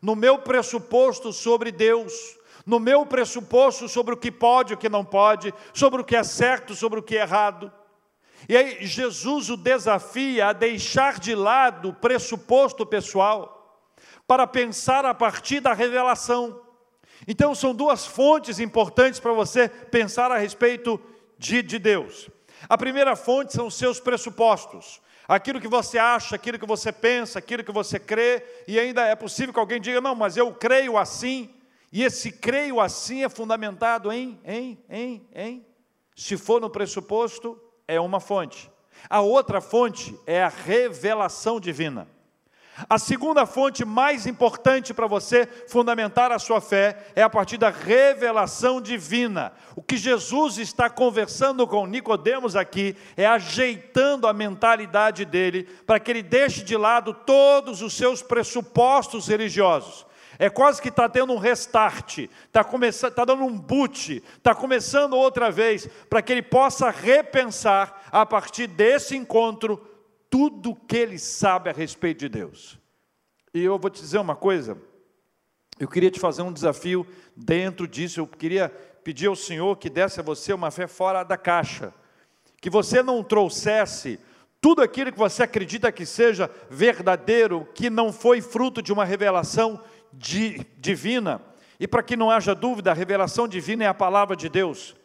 no 0.00 0.14
meu 0.14 0.38
pressuposto 0.38 1.32
sobre 1.32 1.72
Deus, 1.72 2.12
no 2.66 2.80
meu 2.80 3.06
pressuposto 3.06 3.88
sobre 3.88 4.12
o 4.12 4.16
que 4.16 4.32
pode 4.32 4.72
e 4.72 4.74
o 4.74 4.78
que 4.78 4.88
não 4.88 5.04
pode, 5.04 5.54
sobre 5.72 6.00
o 6.00 6.04
que 6.04 6.16
é 6.16 6.24
certo, 6.24 6.74
sobre 6.74 6.98
o 6.98 7.02
que 7.02 7.16
é 7.16 7.20
errado. 7.22 7.72
E 8.48 8.56
aí 8.56 8.84
Jesus 8.84 9.48
o 9.48 9.56
desafia 9.56 10.48
a 10.48 10.52
deixar 10.52 11.20
de 11.20 11.34
lado 11.34 11.90
o 11.90 11.94
pressuposto 11.94 12.84
pessoal 12.84 13.56
para 14.26 14.46
pensar 14.46 15.04
a 15.04 15.14
partir 15.14 15.60
da 15.60 15.72
revelação. 15.72 16.60
Então 17.26 17.54
são 17.54 17.74
duas 17.74 18.04
fontes 18.04 18.58
importantes 18.58 19.20
para 19.20 19.32
você 19.32 19.68
pensar 19.68 20.30
a 20.30 20.38
respeito 20.38 21.00
de, 21.38 21.62
de 21.62 21.78
Deus. 21.78 22.28
A 22.68 22.76
primeira 22.76 23.14
fonte 23.14 23.52
são 23.52 23.68
os 23.68 23.74
seus 23.74 24.00
pressupostos. 24.00 25.00
Aquilo 25.28 25.60
que 25.60 25.68
você 25.68 25.98
acha, 25.98 26.36
aquilo 26.36 26.58
que 26.58 26.66
você 26.66 26.92
pensa, 26.92 27.38
aquilo 27.38 27.64
que 27.64 27.72
você 27.72 27.98
crê, 27.98 28.44
e 28.68 28.78
ainda 28.78 29.04
é 29.06 29.14
possível 29.14 29.52
que 29.52 29.58
alguém 29.58 29.80
diga: 29.80 30.00
não, 30.00 30.14
mas 30.14 30.36
eu 30.36 30.52
creio 30.52 30.96
assim, 30.96 31.50
e 31.92 32.02
esse 32.02 32.32
creio 32.32 32.80
assim 32.80 33.24
é 33.24 33.28
fundamentado 33.28 34.10
em, 34.12 34.38
em, 34.44 34.78
em, 34.88 35.28
em. 35.34 35.66
Se 36.14 36.36
for 36.36 36.60
no 36.60 36.70
pressuposto, 36.70 37.60
é 37.86 38.00
uma 38.00 38.20
fonte. 38.20 38.70
A 39.08 39.20
outra 39.20 39.60
fonte 39.60 40.18
é 40.26 40.42
a 40.42 40.48
revelação 40.48 41.60
divina. 41.60 42.08
A 42.90 42.98
segunda 42.98 43.46
fonte 43.46 43.86
mais 43.86 44.26
importante 44.26 44.92
para 44.92 45.06
você 45.06 45.46
fundamentar 45.66 46.30
a 46.30 46.38
sua 46.38 46.60
fé 46.60 47.10
é 47.14 47.22
a 47.22 47.30
partir 47.30 47.56
da 47.56 47.70
revelação 47.70 48.82
divina. 48.82 49.52
O 49.74 49.82
que 49.82 49.96
Jesus 49.96 50.58
está 50.58 50.90
conversando 50.90 51.66
com 51.66 51.86
Nicodemos 51.86 52.54
aqui 52.54 52.94
é 53.16 53.24
ajeitando 53.24 54.26
a 54.26 54.34
mentalidade 54.34 55.24
dele 55.24 55.62
para 55.86 55.98
que 55.98 56.10
ele 56.10 56.22
deixe 56.22 56.62
de 56.62 56.76
lado 56.76 57.14
todos 57.14 57.80
os 57.80 57.94
seus 57.94 58.20
pressupostos 58.20 59.26
religiosos 59.28 60.04
é 60.38 60.50
quase 60.50 60.80
que 60.80 60.88
está 60.88 61.08
tendo 61.08 61.32
um 61.32 61.38
restart, 61.38 62.18
está 62.18 62.64
está 62.84 63.24
dando 63.24 63.44
um 63.44 63.58
boot, 63.58 64.22
está 64.36 64.54
começando 64.54 65.14
outra 65.14 65.50
vez, 65.50 65.88
para 66.08 66.22
que 66.22 66.32
ele 66.32 66.42
possa 66.42 66.90
repensar 66.90 68.02
a 68.10 68.24
partir 68.26 68.66
desse 68.66 69.16
encontro 69.16 69.78
tudo 70.30 70.74
que 70.74 70.96
ele 70.96 71.18
sabe 71.18 71.70
a 71.70 71.72
respeito 71.72 72.20
de 72.20 72.28
Deus. 72.28 72.78
E 73.54 73.62
eu 73.64 73.78
vou 73.78 73.90
te 73.90 74.00
dizer 74.00 74.18
uma 74.18 74.36
coisa, 74.36 74.76
eu 75.78 75.88
queria 75.88 76.10
te 76.10 76.20
fazer 76.20 76.42
um 76.42 76.52
desafio 76.52 77.06
dentro 77.34 77.86
disso, 77.86 78.20
eu 78.20 78.26
queria 78.26 78.68
pedir 79.02 79.28
ao 79.28 79.36
Senhor 79.36 79.76
que 79.76 79.88
desse 79.88 80.20
a 80.20 80.22
você 80.22 80.52
uma 80.52 80.70
fé 80.70 80.86
fora 80.86 81.22
da 81.22 81.36
caixa, 81.36 81.94
que 82.60 82.68
você 82.68 83.02
não 83.02 83.22
trouxesse 83.22 84.18
tudo 84.60 84.82
aquilo 84.82 85.12
que 85.12 85.18
você 85.18 85.42
acredita 85.44 85.92
que 85.92 86.04
seja 86.04 86.50
verdadeiro, 86.68 87.68
que 87.74 87.88
não 87.88 88.12
foi 88.12 88.40
fruto 88.40 88.82
de 88.82 88.92
uma 88.92 89.04
revelação 89.04 89.80
di, 90.16 90.66
divina. 90.78 91.40
E 91.78 91.86
para 91.86 92.02
que 92.02 92.16
não 92.16 92.30
haja 92.30 92.54
dúvida, 92.54 92.90
a 92.90 92.94
revelação 92.94 93.46
divina 93.46 93.84
é 93.84 93.86
a 93.86 93.94
palavra 93.94 94.34
de 94.34 94.48
Deus. 94.48 94.96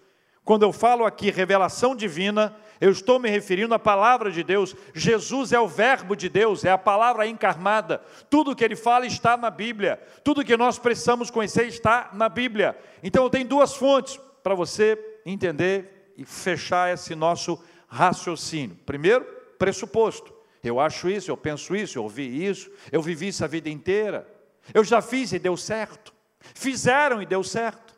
Quando 0.43 0.63
eu 0.63 0.73
falo 0.73 1.05
aqui 1.05 1.29
revelação 1.29 1.95
divina, 1.95 2.55
eu 2.79 2.89
estou 2.89 3.19
me 3.19 3.29
referindo 3.29 3.75
à 3.75 3.79
palavra 3.79 4.31
de 4.31 4.43
Deus. 4.43 4.75
Jesus 4.93 5.51
é 5.51 5.59
o 5.59 5.67
Verbo 5.67 6.15
de 6.15 6.27
Deus, 6.27 6.65
é 6.65 6.71
a 6.71 6.77
palavra 6.77 7.27
encarnada. 7.27 8.01
Tudo 8.29 8.55
que 8.55 8.63
ele 8.63 8.75
fala 8.75 9.05
está 9.05 9.37
na 9.37 9.51
Bíblia. 9.51 10.01
Tudo 10.23 10.43
que 10.43 10.57
nós 10.57 10.79
precisamos 10.79 11.29
conhecer 11.29 11.67
está 11.67 12.09
na 12.13 12.27
Bíblia. 12.27 12.75
Então 13.03 13.23
eu 13.23 13.29
tenho 13.29 13.47
duas 13.47 13.75
fontes 13.75 14.19
para 14.41 14.55
você 14.55 14.97
entender 15.25 16.13
e 16.17 16.25
fechar 16.25 16.91
esse 16.91 17.13
nosso 17.13 17.63
raciocínio. 17.87 18.77
Primeiro, 18.85 19.23
pressuposto. 19.59 20.33
Eu 20.63 20.79
acho 20.79 21.09
isso, 21.09 21.29
eu 21.29 21.37
penso 21.37 21.75
isso, 21.75 21.97
eu 21.97 22.03
ouvi 22.03 22.45
isso, 22.45 22.71
eu 22.91 23.01
vivi 23.01 23.27
isso 23.27 23.43
a 23.43 23.47
vida 23.47 23.69
inteira. 23.69 24.27
Eu 24.73 24.83
já 24.83 25.01
fiz 25.01 25.31
e 25.31 25.39
deu 25.39 25.57
certo. 25.57 26.13
Fizeram 26.53 27.21
e 27.21 27.25
deu 27.25 27.43
certo. 27.43 27.93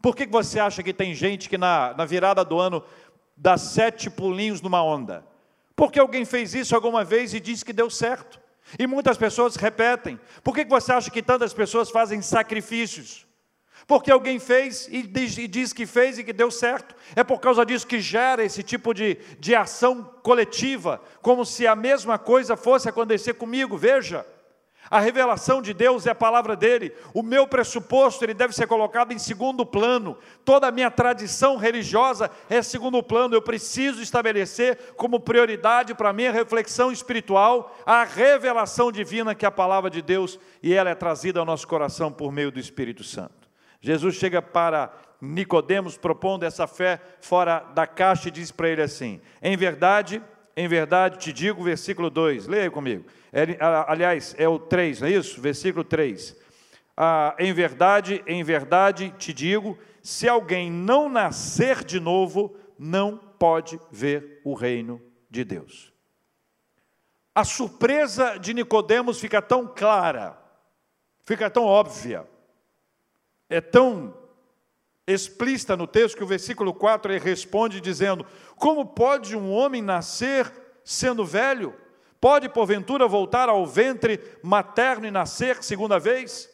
Por 0.00 0.14
que 0.14 0.26
você 0.26 0.60
acha 0.60 0.82
que 0.82 0.92
tem 0.92 1.14
gente 1.14 1.48
que 1.48 1.58
na, 1.58 1.94
na 1.94 2.04
virada 2.04 2.44
do 2.44 2.58
ano 2.58 2.82
dá 3.36 3.56
sete 3.56 4.08
pulinhos 4.08 4.60
numa 4.60 4.82
onda? 4.82 5.26
Porque 5.74 5.98
alguém 5.98 6.24
fez 6.24 6.54
isso 6.54 6.74
alguma 6.74 7.04
vez 7.04 7.34
e 7.34 7.40
disse 7.40 7.64
que 7.64 7.72
deu 7.72 7.90
certo. 7.90 8.40
E 8.78 8.86
muitas 8.86 9.16
pessoas 9.16 9.56
repetem. 9.56 10.18
Por 10.42 10.54
que 10.54 10.64
você 10.64 10.92
acha 10.92 11.10
que 11.10 11.22
tantas 11.22 11.54
pessoas 11.54 11.90
fazem 11.90 12.20
sacrifícios? 12.20 13.26
Porque 13.86 14.10
alguém 14.10 14.38
fez 14.38 14.86
e 14.90 15.02
diz, 15.02 15.38
e 15.38 15.48
diz, 15.48 15.72
que 15.72 15.86
fez 15.86 16.18
e 16.18 16.24
que 16.24 16.32
deu 16.32 16.50
certo. 16.50 16.94
É 17.16 17.24
por 17.24 17.40
causa 17.40 17.64
disso 17.64 17.86
que 17.86 18.00
gera 18.00 18.44
esse 18.44 18.62
tipo 18.62 18.92
de, 18.92 19.14
de 19.38 19.54
ação 19.54 20.04
coletiva, 20.22 21.00
como 21.22 21.44
se 21.44 21.66
a 21.66 21.74
mesma 21.74 22.18
coisa 22.18 22.56
fosse 22.56 22.88
acontecer 22.88 23.34
comigo. 23.34 23.78
Veja, 23.78 24.26
A 24.90 25.00
revelação 25.00 25.60
de 25.60 25.74
Deus 25.74 26.06
é 26.06 26.10
a 26.10 26.14
palavra 26.14 26.56
dele. 26.56 26.94
O 27.12 27.22
meu 27.22 27.46
pressuposto 27.46 28.24
ele 28.24 28.34
deve 28.34 28.54
ser 28.54 28.66
colocado 28.66 29.12
em 29.12 29.18
segundo 29.18 29.66
plano. 29.66 30.16
Toda 30.44 30.66
a 30.68 30.72
minha 30.72 30.90
tradição 30.90 31.56
religiosa 31.56 32.30
é 32.48 32.62
segundo 32.62 33.02
plano. 33.02 33.34
Eu 33.34 33.42
preciso 33.42 34.00
estabelecer 34.00 34.94
como 34.96 35.20
prioridade 35.20 35.94
para 35.94 36.10
a 36.10 36.12
minha 36.12 36.32
reflexão 36.32 36.90
espiritual 36.90 37.76
a 37.84 38.04
revelação 38.04 38.90
divina 38.90 39.34
que 39.34 39.44
é 39.44 39.48
a 39.48 39.52
palavra 39.52 39.90
de 39.90 40.00
Deus 40.00 40.38
e 40.62 40.72
ela 40.72 40.90
é 40.90 40.94
trazida 40.94 41.40
ao 41.40 41.46
nosso 41.46 41.68
coração 41.68 42.10
por 42.10 42.32
meio 42.32 42.50
do 42.50 42.58
Espírito 42.58 43.04
Santo. 43.04 43.48
Jesus 43.80 44.14
chega 44.16 44.40
para 44.42 44.92
Nicodemos 45.20 45.96
propondo 45.96 46.44
essa 46.44 46.66
fé 46.66 47.00
fora 47.20 47.60
da 47.74 47.86
caixa 47.86 48.28
e 48.28 48.32
diz 48.32 48.50
para 48.50 48.68
ele 48.68 48.82
assim: 48.82 49.20
"Em 49.42 49.56
verdade, 49.56 50.22
em 50.58 50.66
verdade 50.66 51.18
te 51.18 51.32
digo, 51.32 51.62
versículo 51.62 52.10
2, 52.10 52.48
leia 52.48 52.68
comigo. 52.68 53.04
É, 53.32 53.56
aliás, 53.86 54.34
é 54.36 54.48
o 54.48 54.58
3, 54.58 55.00
não 55.00 55.06
é 55.06 55.12
isso? 55.12 55.40
Versículo 55.40 55.84
3. 55.84 56.36
Ah, 56.96 57.32
em 57.38 57.52
verdade, 57.52 58.24
em 58.26 58.42
verdade 58.42 59.14
te 59.16 59.32
digo, 59.32 59.78
se 60.02 60.28
alguém 60.28 60.68
não 60.68 61.08
nascer 61.08 61.84
de 61.84 62.00
novo, 62.00 62.56
não 62.76 63.16
pode 63.16 63.78
ver 63.92 64.40
o 64.42 64.52
reino 64.52 65.00
de 65.30 65.44
Deus. 65.44 65.92
A 67.32 67.44
surpresa 67.44 68.36
de 68.36 68.52
Nicodemos 68.52 69.20
fica 69.20 69.40
tão 69.40 69.64
clara, 69.64 70.36
fica 71.20 71.48
tão 71.48 71.62
óbvia, 71.62 72.26
é 73.48 73.60
tão 73.60 74.12
explícita 75.12 75.76
no 75.76 75.86
texto 75.86 76.16
que 76.16 76.24
o 76.24 76.26
versículo 76.26 76.74
4 76.74 77.12
ele 77.12 77.24
responde 77.24 77.80
dizendo: 77.80 78.26
Como 78.56 78.84
pode 78.86 79.36
um 79.36 79.50
homem 79.50 79.82
nascer 79.82 80.52
sendo 80.84 81.24
velho? 81.24 81.74
Pode, 82.20 82.48
porventura, 82.48 83.06
voltar 83.06 83.48
ao 83.48 83.66
ventre 83.66 84.20
materno 84.42 85.06
e 85.06 85.10
nascer 85.10 85.62
segunda 85.62 85.98
vez? 85.98 86.50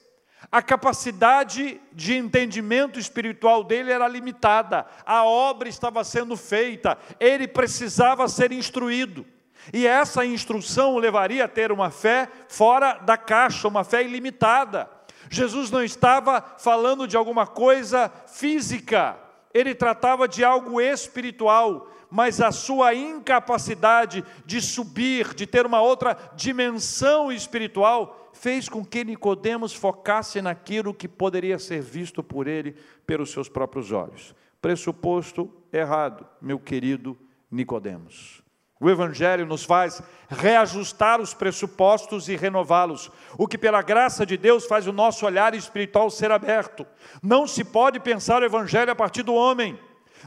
A 0.53 0.61
capacidade 0.61 1.81
de 1.93 2.15
entendimento 2.15 2.99
espiritual 2.99 3.65
dele 3.65 3.91
era 3.91 4.07
limitada, 4.07 4.87
a 5.07 5.25
obra 5.25 5.69
estava 5.69 6.05
sendo 6.05 6.37
feita, 6.37 6.99
ele 7.19 7.49
precisava 7.49 8.29
ser 8.29 8.53
instruído. 8.53 9.27
E 9.73 9.87
essa 9.87 10.27
instrução 10.27 10.95
o 10.95 10.99
levaria 10.99 11.47
a 11.47 11.49
ter 11.49 11.73
uma 11.73 11.91
fé 11.91 12.29
fora 12.49 12.99
da 12.99 13.17
caixa, 13.17 13.67
uma 13.67 13.83
fé 13.83 14.03
ilimitada. 14.03 14.91
Jesus 15.35 15.71
não 15.71 15.83
estava 15.83 16.41
falando 16.59 17.09
de 17.09 17.17
alguma 17.17 17.47
coisa 17.47 18.09
física, 18.29 19.19
ele 19.53 19.75
tratava 19.75 20.29
de 20.29 20.45
algo 20.45 20.81
espiritual, 20.81 21.91
mas 22.09 22.41
a 22.41 22.53
sua 22.53 22.95
incapacidade 22.95 24.25
de 24.47 24.61
subir, 24.61 25.35
de 25.35 25.47
ter 25.47 25.67
uma 25.67 25.81
outra 25.81 26.17
dimensão 26.37 27.33
espiritual, 27.33 28.31
fez 28.33 28.69
com 28.69 28.85
que 28.85 29.05
Nicodemos 29.05 29.75
focasse 29.75 30.41
naquilo 30.41 30.95
que 30.95 31.09
poderia 31.09 31.59
ser 31.59 31.83
visto 31.83 32.23
por 32.23 32.47
ele 32.47 32.77
pelos 33.05 33.33
seus 33.33 33.49
próprios 33.49 33.91
olhos. 33.91 34.35
Pressuposto 34.63 35.51
errado, 35.73 36.25
meu 36.41 36.61
querido 36.61 37.19
Nicodemos. 37.51 38.44
O 38.81 38.91
Evangelho 38.91 39.47
nos 39.47 39.65
faz 39.65 40.03
reajustar 40.29 41.21
os 41.21 41.33
pressupostos 41.33 42.29
e 42.29 42.37
renová-los, 42.37 43.11
o 43.39 43.47
que, 43.47 43.57
pela 43.57 43.83
graça 43.83 44.27
de 44.27 44.37
Deus, 44.37 44.67
faz 44.67 44.87
o 44.87 44.93
nosso 44.93 45.25
olhar 45.25 45.55
espiritual 45.55 46.11
ser 46.11 46.33
aberto. 46.33 46.85
Não 47.23 47.47
se 47.47 47.63
pode 47.63 48.01
pensar 48.01 48.43
o 48.43 48.45
Evangelho 48.45 48.91
a 48.91 48.95
partir 48.97 49.23
do 49.23 49.35
homem, 49.35 49.79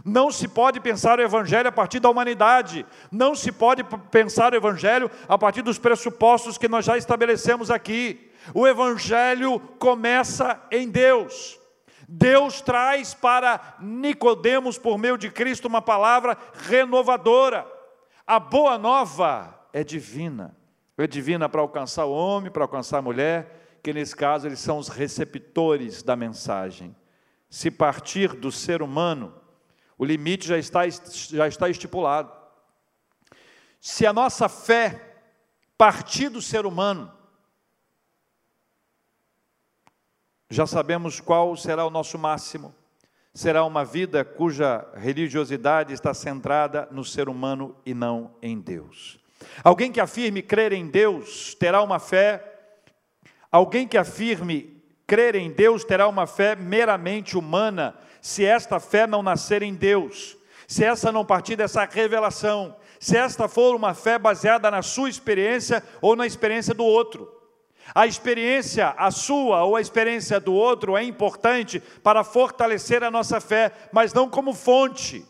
não 0.06 0.32
se 0.32 0.48
pode 0.48 0.80
pensar 0.80 1.20
o 1.20 1.22
Evangelho 1.22 1.68
a 1.68 1.72
partir 1.72 2.00
da 2.00 2.10
humanidade, 2.10 2.86
não 3.12 3.36
se 3.36 3.51
pode 3.51 3.84
pensar 4.12 4.54
o 4.54 4.56
Evangelho 4.56 5.12
a 5.27 5.38
partir 5.38 5.62
dos 5.62 5.77
pressupostos 5.77 6.58
que 6.58 6.68
nós 6.68 6.86
já 6.86 6.98
estabelecemos 6.98 7.70
aqui. 7.70 8.32
O 8.54 8.68
Evangelho 8.68 9.60
começa 9.77 10.62
em 10.72 10.89
Deus. 10.89 11.60
Deus 12.08 12.62
traz 12.62 13.13
para 13.13 13.76
Nicodemos, 13.82 14.78
por 14.78 14.98
meio 14.98 15.17
de 15.17 15.30
Cristo, 15.30 15.67
uma 15.67 15.82
palavra 15.82 16.38
renovadora. 16.54 17.77
A 18.28 18.42
boa 18.42 18.78
nova 18.78 19.58
é 19.72 19.86
divina. 19.86 20.54
É 20.98 21.08
divina 21.08 21.48
para 21.48 21.62
alcançar 21.62 22.06
o 22.06 22.12
homem, 22.12 22.52
para 22.52 22.63
alcançar 22.63 22.98
a 22.98 23.02
mulher, 23.02 23.80
que 23.82 23.94
nesse 23.94 24.13
caso 24.13 24.46
eles 24.46 24.60
são 24.60 24.78
os 24.78 24.90
receptores 24.90 26.04
da 26.04 26.13
mensagem. 26.13 26.94
Se 27.50 27.72
partir 27.72 28.34
do 28.34 28.52
ser 28.52 28.82
humano, 28.82 29.34
o 29.98 30.04
limite 30.04 30.46
já 30.46 30.58
está, 30.58 30.82
já 30.90 31.48
está 31.48 31.70
estipulado. 31.70 32.30
Se 33.80 34.06
a 34.06 34.12
nossa 34.12 34.50
fé 34.50 35.22
partir 35.78 36.28
do 36.28 36.42
ser 36.42 36.66
humano, 36.66 37.10
já 40.50 40.68
sabemos 40.68 41.22
qual 41.22 41.56
será 41.56 41.86
o 41.86 41.90
nosso 41.90 42.18
máximo 42.18 42.76
será 43.38 43.63
uma 43.63 43.86
vida 43.86 44.26
cuja 44.26 44.84
religiosidade 44.95 45.93
está 45.93 46.12
centrada 46.12 46.88
no 46.89 47.06
ser 47.06 47.30
humano 47.30 47.76
e 47.86 47.93
não 47.93 48.32
em 48.41 48.60
Deus. 48.60 49.19
Alguém 49.63 49.91
que 49.91 50.00
afirme 50.00 50.41
crer 50.41 50.73
em 50.73 50.88
Deus 50.88 51.54
terá 51.54 51.84
uma 51.84 52.00
fé, 52.00 52.43
alguém 53.52 53.88
que 53.88 53.95
afirme 53.95 54.82
crer 55.06 55.36
em 55.36 55.52
Deus 55.52 55.84
terá 55.84 56.08
uma 56.08 56.26
fé 56.26 56.56
meramente 56.56 57.38
humana, 57.38 57.93
se 58.23 58.43
esta 58.43 58.80
fé 58.80 59.06
não 59.06 59.21
nascer 59.21 59.62
em 59.62 59.76
Deus, 59.76 60.36
se 60.67 60.84
essa 60.84 61.12
não 61.12 61.23
partir 61.23 61.56
dessa 61.56 61.86
revelação, 61.86 62.76
se 63.00 63.15
esta 63.15 63.47
for 63.47 63.76
uma 63.76 63.93
fé 63.93 64.17
baseada 64.17 64.71
na 64.71 64.82
sua 64.82 65.10
experiência 65.10 65.84
ou 66.02 66.15
na 66.15 66.26
experiência 66.26 66.73
do 66.73 66.84
outro. 66.84 67.37
A 67.93 68.06
experiência, 68.06 68.89
a 68.97 69.12
sua 69.12 69.63
ou 69.63 69.76
a 69.76 69.82
experiência 69.82 70.39
do 70.39 70.54
outro, 70.54 70.97
é 70.97 71.04
importante 71.04 71.80
para 71.80 72.23
fortalecer 72.23 73.04
a 73.04 73.12
nossa 73.12 73.39
fé, 73.39 73.71
mas 73.91 74.13
não 74.13 74.30
como 74.30 74.54
fonte. 74.54 75.26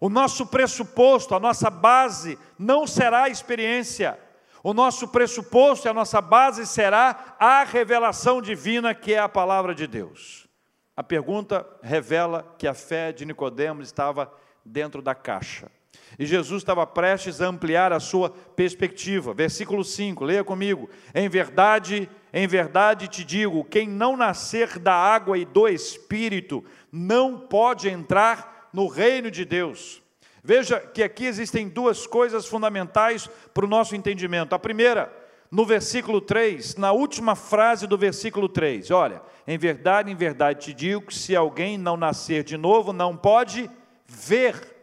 O 0.00 0.08
nosso 0.08 0.46
pressuposto, 0.46 1.34
a 1.34 1.40
nossa 1.40 1.70
base, 1.70 2.38
não 2.58 2.86
será 2.86 3.24
a 3.24 3.28
experiência. 3.28 4.18
O 4.62 4.74
nosso 4.74 5.08
pressuposto 5.08 5.86
e 5.86 5.90
a 5.90 5.94
nossa 5.94 6.20
base 6.20 6.66
será 6.66 7.36
a 7.38 7.64
revelação 7.64 8.42
divina, 8.42 8.94
que 8.94 9.14
é 9.14 9.18
a 9.18 9.28
palavra 9.28 9.74
de 9.74 9.86
Deus. 9.86 10.48
A 10.96 11.02
pergunta 11.02 11.66
revela 11.82 12.54
que 12.58 12.66
a 12.66 12.74
fé 12.74 13.12
de 13.12 13.24
Nicodemos 13.24 13.86
estava 13.86 14.32
dentro 14.64 15.02
da 15.02 15.14
caixa. 15.14 15.70
E 16.18 16.26
Jesus 16.26 16.62
estava 16.62 16.86
prestes 16.86 17.40
a 17.40 17.46
ampliar 17.46 17.92
a 17.92 18.00
sua 18.00 18.30
perspectiva. 18.30 19.34
Versículo 19.34 19.84
5, 19.84 20.24
leia 20.24 20.44
comigo. 20.44 20.88
Em 21.14 21.28
verdade, 21.28 22.08
em 22.32 22.46
verdade 22.46 23.08
te 23.08 23.24
digo: 23.24 23.64
quem 23.64 23.88
não 23.88 24.16
nascer 24.16 24.78
da 24.78 24.94
água 24.94 25.36
e 25.36 25.44
do 25.44 25.68
espírito 25.68 26.64
não 26.90 27.38
pode 27.38 27.88
entrar 27.88 28.68
no 28.72 28.86
reino 28.86 29.30
de 29.30 29.44
Deus. 29.44 30.02
Veja 30.42 30.78
que 30.78 31.02
aqui 31.02 31.24
existem 31.24 31.68
duas 31.68 32.06
coisas 32.06 32.46
fundamentais 32.46 33.28
para 33.54 33.64
o 33.64 33.68
nosso 33.68 33.96
entendimento. 33.96 34.54
A 34.54 34.58
primeira, 34.58 35.10
no 35.50 35.64
versículo 35.64 36.20
3, 36.20 36.76
na 36.76 36.92
última 36.92 37.34
frase 37.34 37.86
do 37.86 37.96
versículo 37.96 38.46
3, 38.46 38.90
olha, 38.90 39.22
em 39.46 39.56
verdade, 39.56 40.10
em 40.10 40.14
verdade 40.14 40.66
te 40.66 40.74
digo 40.74 41.02
que 41.02 41.14
se 41.14 41.34
alguém 41.34 41.78
não 41.78 41.96
nascer 41.96 42.44
de 42.44 42.58
novo, 42.58 42.92
não 42.92 43.16
pode 43.16 43.70
ver 44.06 44.73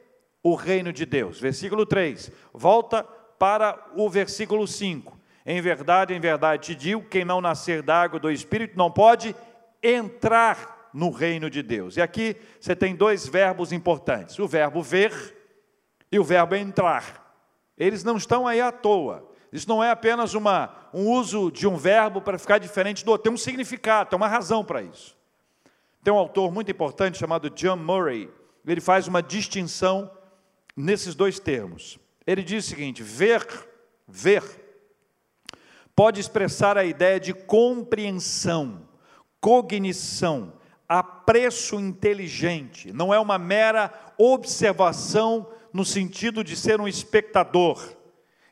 o 0.44 0.56
reino 0.56 0.92
de 0.92 1.06
Deus. 1.06 1.40
Versículo 1.40 1.86
3, 1.86 2.32
volta 2.54 3.04
para 3.04 3.88
o 3.96 4.10
versículo 4.10 4.68
5. 4.68 5.20
Em 5.46 5.60
verdade, 5.62 6.14
em 6.14 6.20
verdade 6.20 6.68
te 6.68 6.76
digo: 6.76 7.04
quem 7.10 7.26
não 7.26 7.42
nascer 7.42 7.82
da 7.82 8.02
água 8.02 8.20
do 8.20 8.32
Espírito 8.32 8.78
não 8.78 8.92
pode 8.92 9.36
entrar 9.82 10.90
no 10.94 11.10
reino 11.10 11.50
de 11.50 11.64
Deus. 11.64 11.98
E 11.98 12.02
aqui 12.02 12.36
você 12.60 12.76
tem 12.76 12.96
dois 12.96 13.28
verbos 13.28 13.72
importantes: 13.72 14.38
o 14.40 14.48
verbo 14.48 14.82
ver 14.82 15.36
e 16.12 16.20
o 16.20 16.24
verbo 16.24 16.56
entrar. 16.56 17.36
Eles 17.78 18.04
não 18.04 18.18
estão 18.18 18.48
aí 18.48 18.62
à 18.62 18.72
toa. 18.72 19.28
Isso 19.52 19.68
não 19.68 19.84
é 19.84 19.90
apenas 19.90 20.34
uma, 20.34 20.74
um 20.94 21.10
uso 21.10 21.52
de 21.52 21.68
um 21.68 21.76
verbo 21.76 22.22
para 22.22 22.38
ficar 22.38 22.58
diferente 22.58 23.04
do 23.04 23.12
outro, 23.12 23.24
tem 23.24 23.34
um 23.34 23.38
significado, 23.38 24.10
tem 24.10 24.18
uma 24.18 24.28
razão 24.28 24.64
para 24.64 24.82
isso. 24.82 25.18
Tem 26.04 26.14
um 26.14 26.18
autor 26.18 26.52
muito 26.52 26.72
importante 26.72 27.18
chamado 27.18 27.50
John 27.50 27.76
Murray, 27.76 28.30
ele 28.66 28.80
faz 28.80 29.08
uma 29.08 29.22
distinção 29.22 30.10
nesses 30.76 31.16
dois 31.16 31.40
termos. 31.40 32.00
Ele 32.26 32.44
diz 32.44 32.66
o 32.66 32.70
seguinte: 32.70 33.04
ver, 33.04 33.46
ver, 34.08 34.44
pode 35.96 36.20
expressar 36.20 36.78
a 36.78 36.86
ideia 36.86 37.20
de 37.20 37.34
compreensão, 37.34 38.88
cognição, 39.40 40.54
apreço 40.88 41.80
inteligente, 41.80 42.92
não 42.92 43.14
é 43.14 43.20
uma 43.20 43.38
mera 43.38 43.92
observação 44.18 45.50
no 45.74 45.86
sentido 45.86 46.44
de 46.44 46.56
ser 46.56 46.82
um 46.82 46.88
espectador. 46.88 47.96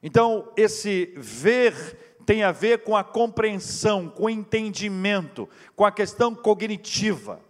Então, 0.01 0.51
esse 0.55 1.13
ver 1.17 2.19
tem 2.25 2.43
a 2.43 2.51
ver 2.51 2.83
com 2.83 2.95
a 2.95 3.03
compreensão, 3.03 4.07
com 4.07 4.25
o 4.25 4.29
entendimento, 4.29 5.49
com 5.75 5.83
a 5.83 5.91
questão 5.91 6.33
cognitiva. 6.33 7.41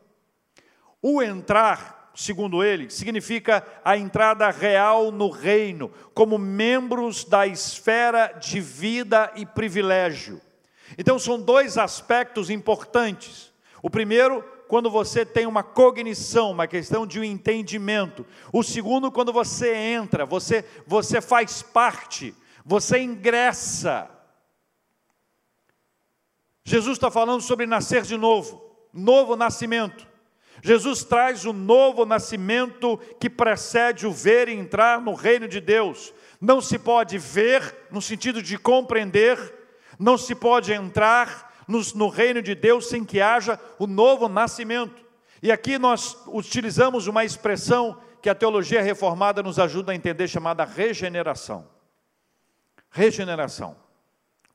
O 1.02 1.22
entrar 1.22 1.99
segundo 2.15 2.63
ele, 2.63 2.89
significa 2.89 3.65
a 3.84 3.98
entrada 3.98 4.50
real 4.50 5.12
no 5.12 5.30
reino, 5.30 5.91
como 6.13 6.38
membros 6.38 7.24
da 7.24 7.48
esfera 7.48 8.28
de 8.39 8.60
vida 8.60 9.32
e 9.36 9.45
privilégio. 9.45 10.41
Então, 10.98 11.19
são 11.19 11.39
dois 11.39 11.78
aspectos 11.78 12.50
importantes. 12.50 13.54
O 13.82 13.89
primeiro, 13.89 14.43
quando 14.67 14.89
você 14.89 15.26
tem 15.26 15.45
uma 15.45 15.63
cognição, 15.63 16.52
uma 16.52 16.67
questão 16.67 17.06
de 17.06 17.19
um 17.19 17.24
entendimento. 17.24 18.26
O 18.52 18.63
segundo, 18.63 19.12
quando 19.12 19.32
você 19.32 19.74
entra, 19.74 20.26
você, 20.26 20.65
você 20.86 21.22
faz 21.22 21.62
parte, 21.62 22.36
você 22.65 23.00
ingressa. 23.00 24.10
Jesus 26.63 26.98
está 26.98 27.10
falando 27.10 27.41
sobre 27.41 27.65
nascer 27.65 28.04
de 28.04 28.17
novo, 28.17 28.62
novo 28.93 29.36
nascimento. 29.36 30.09
Jesus 30.62 31.04
traz 31.04 31.45
o 31.45 31.54
novo 31.54 32.06
nascimento 32.06 32.98
que 33.19 33.30
precede 33.30 34.06
o 34.06 34.12
ver 34.12 34.48
e 34.50 34.54
entrar 34.54 35.02
no 35.02 35.13
reino 35.13 35.48
de 35.48 35.62
Deus. 35.62 36.13
Não 36.39 36.62
se 36.62 36.78
pode 36.78 37.17
ver 37.17 37.88
no 37.91 38.02
sentido 38.02 38.41
de 38.41 38.58
compreender, 38.58 39.38
não 39.98 40.17
se 40.17 40.36
pode 40.36 40.72
entrar 40.74 41.63
no, 41.67 41.82
no 41.95 42.10
reino 42.10 42.41
de 42.41 42.56
Deus 42.56 42.88
sem 42.88 43.06
que 43.06 43.22
haja 43.22 43.60
o 43.78 43.86
novo 43.86 44.28
nascimento. 44.28 45.06
E 45.41 45.52
aqui 45.52 45.78
nós 45.78 46.17
utilizamos 46.28 47.08
uma 47.08 47.24
expressão 47.24 47.98
que 48.22 48.30
a 48.30 48.36
teologia 48.36 48.82
reformada 48.82 49.41
nos 49.41 49.60
ajuda 49.60 49.91
a 49.91 49.95
entender, 49.95 50.28
chamada 50.28 50.65
regeneração. 50.65 51.67
Regeneração. 52.89 53.78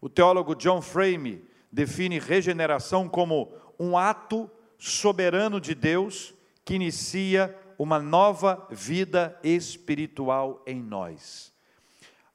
O 0.01 0.09
teólogo 0.09 0.55
John 0.55 0.83
Frame 0.83 1.49
define 1.73 2.19
regeneração 2.19 3.09
como 3.09 3.55
um 3.79 3.97
ato 3.97 4.51
soberano 4.91 5.59
de 5.59 5.75
Deus 5.75 6.35
que 6.63 6.75
inicia 6.75 7.57
uma 7.79 7.99
nova 7.99 8.69
vida 8.71 9.39
espiritual 9.43 10.63
em 10.67 10.83
nós. 10.83 11.51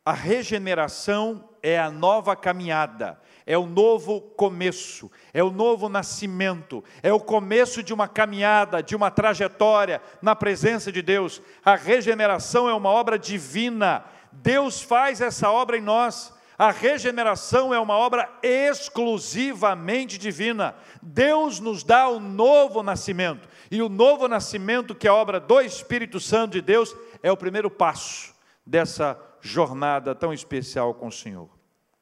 A 0.04 0.14
regeneração 0.14 1.48
é 1.62 1.80
a 1.80 1.92
nova 1.92 2.36
caminhada, 2.36 3.22
é 3.46 3.56
o 3.56 3.68
novo 3.68 4.20
começo, 4.20 5.12
é 5.32 5.44
o 5.44 5.52
novo 5.52 5.88
nascimento, 5.90 6.84
é 7.04 7.14
o 7.14 7.20
começo 7.20 7.84
de 7.84 7.94
uma 7.94 8.08
caminhada, 8.08 8.82
de 8.82 8.96
uma 8.96 9.12
trajetória 9.12 10.02
na 10.20 10.36
presença 10.36 10.92
de 10.92 11.04
Deus. 11.04 11.44
A 11.64 11.76
regeneração 11.76 12.68
é 12.68 12.74
uma 12.74 12.90
obra 12.90 13.20
divina, 13.20 14.04
Deus 14.32 14.82
faz 14.82 15.22
essa 15.22 15.52
obra 15.52 15.78
em 15.78 15.82
nós. 15.82 16.34
A 16.60 16.72
regeneração 16.72 17.74
é 17.74 17.80
uma 17.80 17.96
obra 17.96 18.30
exclusivamente 18.44 20.18
divina. 20.18 20.76
Deus 21.02 21.62
nos 21.62 21.86
dá 21.86 22.10
o 22.10 22.20
novo 22.20 22.84
nascimento. 22.84 23.48
E 23.72 23.82
o 23.82 23.88
novo 23.88 24.28
nascimento, 24.28 24.94
que 24.94 25.08
é 25.08 25.10
a 25.10 25.16
obra 25.16 25.40
do 25.40 25.62
Espírito 25.62 26.20
Santo 26.20 26.52
de 26.52 26.62
Deus, 26.62 26.94
é 27.24 27.32
o 27.32 27.38
primeiro 27.38 27.72
passo 27.72 28.36
dessa 28.66 29.18
jornada 29.40 30.14
tão 30.14 30.34
especial 30.34 30.94
com 30.94 31.08
o 31.08 31.12
Senhor. 31.14 31.50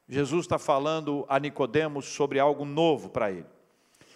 Jesus 0.10 0.46
está 0.46 0.58
falando 0.58 1.24
a 1.30 1.40
Nicodemos 1.40 2.06
sobre 2.06 2.40
algo 2.40 2.66
novo 2.66 3.10
para 3.10 3.30
ele. 3.30 3.46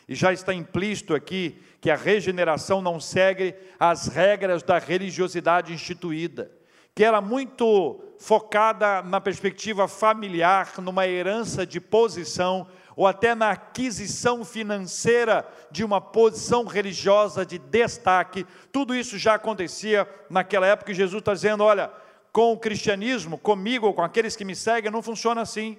E 0.09 0.15
já 0.15 0.33
está 0.33 0.51
implícito 0.55 1.13
aqui 1.13 1.61
que 1.79 1.91
a 1.91 1.95
regeneração 1.95 2.81
não 2.81 2.99
segue 2.99 3.53
as 3.79 4.07
regras 4.07 4.63
da 4.63 4.79
religiosidade 4.79 5.71
instituída, 5.71 6.51
que 6.93 7.03
era 7.03 7.21
muito 7.21 8.03
focada 8.19 9.01
na 9.01 9.19
perspectiva 9.19 9.87
familiar, 9.87 10.73
numa 10.79 11.07
herança 11.07 11.65
de 11.65 11.79
posição, 11.79 12.67
ou 12.95 13.07
até 13.07 13.33
na 13.33 13.51
aquisição 13.51 14.43
financeira 14.43 15.47
de 15.71 15.83
uma 15.83 16.01
posição 16.01 16.65
religiosa 16.65 17.45
de 17.45 17.57
destaque. 17.57 18.45
Tudo 18.71 18.93
isso 18.93 19.17
já 19.17 19.35
acontecia 19.35 20.07
naquela 20.29 20.67
época 20.67 20.91
e 20.91 20.95
Jesus 20.95 21.19
está 21.21 21.33
dizendo: 21.33 21.63
olha, 21.63 21.91
com 22.31 22.53
o 22.53 22.57
cristianismo, 22.57 23.37
comigo 23.37 23.87
ou 23.87 23.93
com 23.93 24.03
aqueles 24.03 24.35
que 24.35 24.45
me 24.45 24.55
seguem, 24.55 24.91
não 24.91 25.01
funciona 25.01 25.41
assim. 25.41 25.77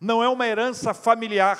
Não 0.00 0.22
é 0.22 0.28
uma 0.28 0.46
herança 0.46 0.94
familiar, 0.94 1.58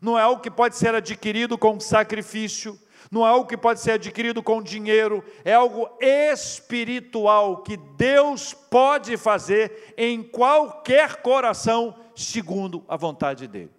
não 0.00 0.18
é 0.18 0.22
algo 0.22 0.42
que 0.42 0.50
pode 0.50 0.76
ser 0.76 0.94
adquirido 0.94 1.58
com 1.58 1.80
sacrifício, 1.80 2.78
não 3.12 3.26
é 3.26 3.28
algo 3.28 3.46
que 3.46 3.58
pode 3.58 3.78
ser 3.78 3.90
adquirido 3.92 4.42
com 4.42 4.62
dinheiro, 4.62 5.22
é 5.44 5.52
algo 5.52 5.86
espiritual 6.00 7.58
que 7.58 7.76
Deus 7.76 8.54
pode 8.54 9.18
fazer 9.18 9.92
em 9.98 10.22
qualquer 10.22 11.16
coração, 11.16 11.94
segundo 12.16 12.82
a 12.88 12.96
vontade 12.96 13.46
dele. 13.46 13.70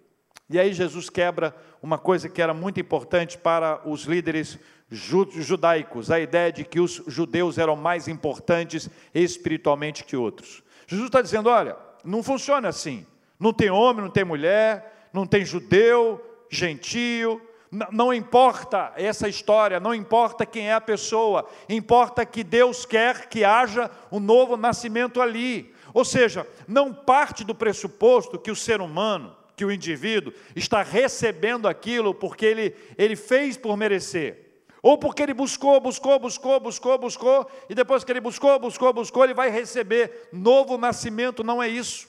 E 0.48 0.56
aí 0.56 0.72
Jesus 0.72 1.10
quebra 1.10 1.52
uma 1.82 1.98
coisa 1.98 2.28
que 2.28 2.40
era 2.40 2.54
muito 2.54 2.78
importante 2.78 3.36
para 3.36 3.80
os 3.84 4.04
líderes 4.04 4.56
judaicos, 4.88 6.12
a 6.12 6.20
ideia 6.20 6.52
de 6.52 6.64
que 6.64 6.78
os 6.78 7.02
judeus 7.08 7.58
eram 7.58 7.74
mais 7.74 8.06
importantes 8.06 8.88
espiritualmente 9.12 10.04
que 10.04 10.16
outros. 10.16 10.62
Jesus 10.86 11.08
está 11.08 11.20
dizendo: 11.20 11.48
olha, 11.48 11.76
não 12.04 12.22
funciona 12.22 12.68
assim. 12.68 13.04
Não 13.40 13.52
tem 13.52 13.68
homem, 13.68 14.04
não 14.04 14.10
tem 14.10 14.22
mulher, 14.22 15.08
não 15.12 15.26
tem 15.26 15.44
judeu, 15.44 16.24
gentio, 16.48 17.42
não 17.90 18.12
importa 18.12 18.92
essa 18.96 19.28
história, 19.28 19.80
não 19.80 19.94
importa 19.94 20.46
quem 20.46 20.68
é 20.68 20.74
a 20.74 20.80
pessoa, 20.80 21.48
importa 21.68 22.24
que 22.24 22.44
Deus 22.44 22.86
quer 22.86 23.28
que 23.28 23.44
haja 23.44 23.90
um 24.12 24.20
novo 24.20 24.56
nascimento 24.56 25.20
ali. 25.20 25.74
Ou 25.92 26.04
seja, 26.04 26.46
não 26.66 26.92
parte 26.92 27.44
do 27.44 27.54
pressuposto 27.54 28.38
que 28.38 28.50
o 28.50 28.56
ser 28.56 28.80
humano, 28.80 29.36
que 29.56 29.64
o 29.64 29.72
indivíduo, 29.72 30.32
está 30.54 30.82
recebendo 30.82 31.68
aquilo 31.68 32.14
porque 32.14 32.46
ele, 32.46 32.76
ele 32.96 33.16
fez 33.16 33.56
por 33.56 33.76
merecer. 33.76 34.44
Ou 34.82 34.98
porque 34.98 35.22
ele 35.22 35.32
buscou, 35.32 35.80
buscou, 35.80 36.18
buscou, 36.18 36.60
buscou, 36.60 36.98
buscou, 36.98 37.50
e 37.70 37.74
depois 37.74 38.04
que 38.04 38.12
ele 38.12 38.20
buscou, 38.20 38.58
buscou, 38.58 38.92
buscou, 38.92 39.24
ele 39.24 39.32
vai 39.32 39.50
receber. 39.50 40.28
Novo 40.32 40.76
nascimento 40.76 41.42
não 41.42 41.62
é 41.62 41.68
isso. 41.68 42.06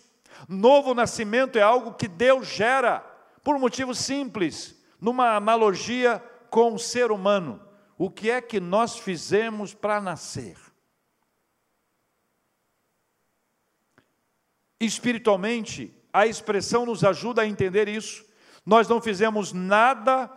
Novo 0.50 0.94
nascimento 0.94 1.58
é 1.58 1.62
algo 1.62 1.94
que 1.94 2.08
Deus 2.08 2.48
gera, 2.48 3.00
por 3.44 3.56
um 3.56 3.60
motivo 3.60 3.96
simples, 3.96 4.76
numa 5.00 5.36
analogia 5.36 6.24
com 6.50 6.74
o 6.74 6.80
ser 6.80 7.12
humano. 7.12 7.62
O 7.98 8.10
que 8.10 8.30
é 8.30 8.42
que 8.42 8.60
nós 8.60 8.98
fizemos 8.98 9.74
para 9.74 10.02
nascer? 10.02 10.58
Espiritualmente, 14.80 15.94
a 16.12 16.28
expressão 16.28 16.86
nos 16.86 17.04
ajuda 17.04 17.42
a 17.42 17.48
entender 17.48 17.88
isso. 17.88 18.26
Nós 18.66 18.88
não 18.88 19.02
fizemos 19.02 19.54
nada 19.54 20.28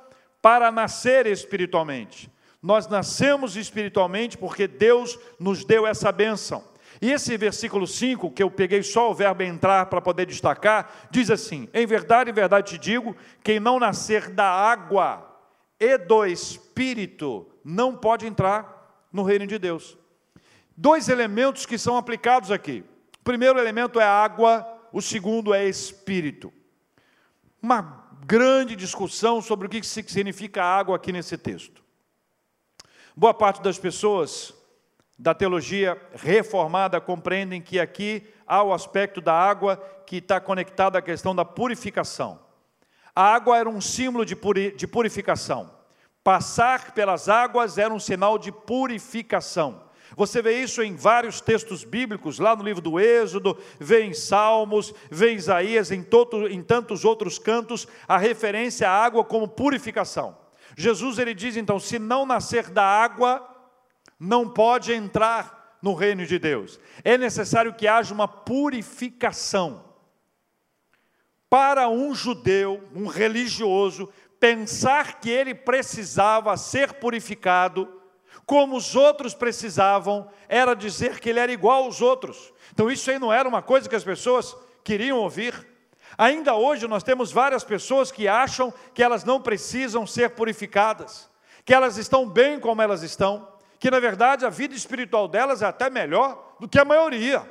para 0.41 0.71
nascer 0.71 1.27
espiritualmente. 1.27 2.31
Nós 2.63 2.87
nascemos 2.89 3.57
espiritualmente 3.57 4.37
porque 4.37 4.67
Deus 4.67 5.19
nos 5.39 5.65
deu 5.65 5.87
essa 5.87 6.11
bênção. 6.11 6.65
E 7.01 7.13
esse 7.13 7.37
versículo 7.37 7.87
5, 7.87 8.33
que 8.33 8.43
eu 8.43 8.51
peguei 8.51 8.83
só 8.83 9.11
o 9.11 9.15
verbo 9.15 9.43
entrar 9.43 9.87
para 9.87 10.01
poder 10.01 10.27
destacar, 10.27 11.09
diz 11.11 11.31
assim: 11.31 11.69
Em 11.73 11.87
verdade, 11.87 12.31
em 12.31 12.35
verdade 12.35 12.73
te 12.73 12.79
digo, 12.79 13.17
quem 13.43 13.61
não 13.61 13.79
nascer 13.79 14.31
da 14.31 14.47
água 14.49 15.25
e 15.79 15.97
do 15.97 16.27
espírito 16.27 17.47
não 17.65 17.95
pode 17.97 18.27
entrar 18.27 19.07
no 19.13 19.23
reino 19.23 19.47
de 19.47 19.59
Deus. 19.59 19.97
Dois 20.77 21.09
elementos 21.09 21.67
que 21.67 21.79
são 21.79 21.97
aplicados 21.97 22.51
aqui. 22.51 22.85
O 23.21 23.25
primeiro 23.25 23.59
elemento 23.59 24.01
é 24.01 24.05
água, 24.05 24.67
o 24.93 25.01
segundo 25.01 25.55
é 25.55 25.69
espírito. 25.69 26.53
Uma 27.63 28.09
grande 28.27 28.75
discussão 28.75 29.41
sobre 29.41 29.67
o 29.67 29.71
que 29.71 29.83
significa 29.85 30.65
água 30.65 30.97
aqui 30.97 31.13
nesse 31.13 31.37
texto. 31.39 31.83
Boa 33.17 33.35
parte 33.35 33.63
das 33.63 33.79
pessoas 33.79 34.55
da 35.19 35.35
teologia 35.35 36.01
reformada 36.15 37.01
compreendem 37.01 37.61
que 37.61 37.81
aqui 37.81 38.27
há 38.47 38.63
o 38.63 38.73
aspecto 38.73 39.21
da 39.21 39.35
água 39.35 39.77
que 40.07 40.17
está 40.17 40.41
conectado 40.41 40.97
à 40.97 41.03
questão 41.03 41.35
da 41.35 41.45
purificação. 41.45 42.39
A 43.15 43.35
água 43.35 43.59
era 43.59 43.69
um 43.69 43.81
símbolo 43.81 44.25
de, 44.25 44.37
puri 44.37 44.71
de 44.71 44.87
purificação. 44.87 45.77
Passar 46.23 46.93
pelas 46.93 47.29
águas 47.29 47.79
era 47.79 47.93
um 47.93 47.99
sinal 47.99 48.39
de 48.39 48.53
purificação. 48.53 49.89
Você 50.17 50.41
vê 50.41 50.63
isso 50.63 50.83
em 50.83 50.95
vários 50.95 51.41
textos 51.41 51.85
bíblicos, 51.85 52.39
lá 52.39 52.55
no 52.55 52.63
livro 52.63 52.81
do 52.81 52.99
Êxodo, 52.99 53.59
vê 53.79 54.05
em 54.05 54.15
Salmos, 54.15 54.95
vê 55.11 55.33
em 55.33 55.37
Isaías, 55.37 55.91
em, 55.91 56.03
todo, 56.03 56.49
em 56.49 56.63
tantos 56.63 57.05
outros 57.05 57.39
cantos, 57.39 57.87
a 58.07 58.17
referência 58.17 58.89
à 58.89 59.05
água 59.05 59.25
como 59.25 59.49
purificação. 59.49 60.37
Jesus 60.77 61.19
ele 61.19 61.35
diz 61.35 61.57
então: 61.57 61.79
se 61.79 61.99
não 61.99 62.25
nascer 62.25 62.71
da 62.71 62.85
água, 62.85 63.58
não 64.19 64.49
pode 64.49 64.93
entrar 64.93 65.79
no 65.81 65.95
reino 65.95 66.27
de 66.27 66.39
Deus. 66.39 66.81
É 67.05 67.17
necessário 67.17 67.75
que 67.75 67.87
haja 67.87 68.13
uma 68.13 68.27
purificação. 68.27 69.85
Para 71.49 71.89
um 71.89 72.15
judeu, 72.15 72.83
um 72.95 73.07
religioso, 73.07 74.09
pensar 74.39 75.21
que 75.21 75.31
ele 75.31 75.55
precisava 75.55 76.57
ser 76.57 76.95
purificado, 76.95 78.03
como 78.45 78.77
os 78.77 78.97
outros 78.97 79.35
precisavam, 79.35 80.31
era 80.49 80.75
dizer 80.75 81.21
que 81.21 81.29
ele 81.31 81.39
era 81.39 81.53
igual 81.53 81.85
aos 81.85 82.01
outros. 82.01 82.53
Então 82.73 82.91
isso 82.91 83.11
aí 83.11 83.19
não 83.19 83.33
era 83.33 83.49
uma 83.49 83.63
coisa 83.63 83.89
que 83.89 83.97
as 83.97 84.05
pessoas 84.05 84.57
queriam 84.83 85.19
ouvir. 85.19 85.55
Ainda 86.17 86.55
hoje 86.55 86.87
nós 86.89 87.03
temos 87.03 87.31
várias 87.31 87.63
pessoas 87.63 88.11
que 88.11 88.27
acham 88.27 88.73
que 88.95 89.03
elas 89.03 89.25
não 89.25 89.41
precisam 89.41 90.07
ser 90.07 90.31
purificadas, 90.31 91.31
que 91.65 91.75
elas 91.75 91.97
estão 91.97 92.29
bem 92.29 92.59
como 92.59 92.81
elas 92.81 93.03
estão. 93.03 93.58
Que 93.79 93.91
na 93.91 94.01
verdade 94.01 94.45
a 94.45 94.51
vida 94.51 94.75
espiritual 94.75 95.29
delas 95.29 95.63
é 95.63 95.67
até 95.67 95.89
melhor 95.89 96.57
do 96.61 96.69
que 96.69 96.79
a 96.79 96.85
maioria. 96.85 97.49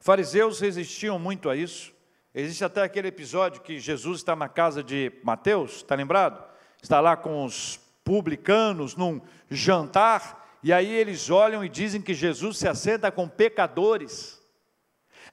Fariseus 0.00 0.60
resistiam 0.60 1.18
muito 1.18 1.50
a 1.50 1.56
isso. 1.56 1.92
Existe 2.34 2.64
até 2.64 2.82
aquele 2.82 3.08
episódio 3.08 3.62
que 3.62 3.78
Jesus 3.78 4.18
está 4.18 4.36
na 4.36 4.48
casa 4.48 4.82
de 4.82 5.12
Mateus, 5.24 5.76
está 5.76 5.94
lembrado? 5.94 6.44
Está 6.82 7.00
lá 7.00 7.16
com 7.16 7.44
os 7.44 7.80
publicanos 8.04 8.94
num 8.94 9.20
jantar, 9.50 10.58
e 10.62 10.72
aí 10.72 10.86
eles 10.86 11.28
olham 11.28 11.64
e 11.64 11.68
dizem 11.68 12.00
que 12.00 12.14
Jesus 12.14 12.58
se 12.58 12.68
assenta 12.68 13.10
com 13.10 13.28
pecadores. 13.28 14.40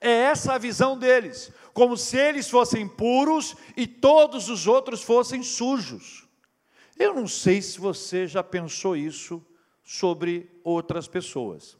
É 0.01 0.09
essa 0.09 0.53
a 0.53 0.57
visão 0.57 0.97
deles, 0.97 1.51
como 1.73 1.95
se 1.95 2.17
eles 2.17 2.49
fossem 2.49 2.87
puros 2.87 3.55
e 3.77 3.85
todos 3.85 4.49
os 4.49 4.65
outros 4.65 5.03
fossem 5.03 5.43
sujos. 5.43 6.22
Eu 6.97 7.13
não 7.13 7.27
sei 7.27 7.61
se 7.61 7.79
você 7.79 8.27
já 8.27 8.43
pensou 8.43 8.95
isso 8.95 9.45
sobre 9.83 10.49
outras 10.63 11.07
pessoas. 11.07 11.77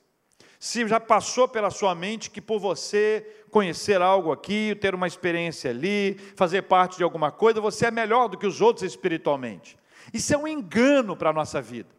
Se 0.59 0.87
já 0.87 0.99
passou 0.99 1.47
pela 1.47 1.69
sua 1.69 1.93
mente 1.93 2.29
que 2.31 2.41
por 2.41 2.59
você 2.59 3.43
conhecer 3.51 4.01
algo 4.01 4.31
aqui, 4.31 4.75
ter 4.79 4.95
uma 4.95 5.07
experiência 5.07 5.69
ali, 5.69 6.17
fazer 6.35 6.63
parte 6.63 6.97
de 6.97 7.03
alguma 7.03 7.31
coisa, 7.31 7.59
você 7.59 7.87
é 7.87 7.91
melhor 7.91 8.27
do 8.27 8.37
que 8.37 8.47
os 8.47 8.61
outros 8.61 8.83
espiritualmente. 8.83 9.77
Isso 10.13 10.33
é 10.33 10.37
um 10.37 10.47
engano 10.47 11.15
para 11.15 11.29
a 11.29 11.33
nossa 11.33 11.61
vida. 11.61 11.89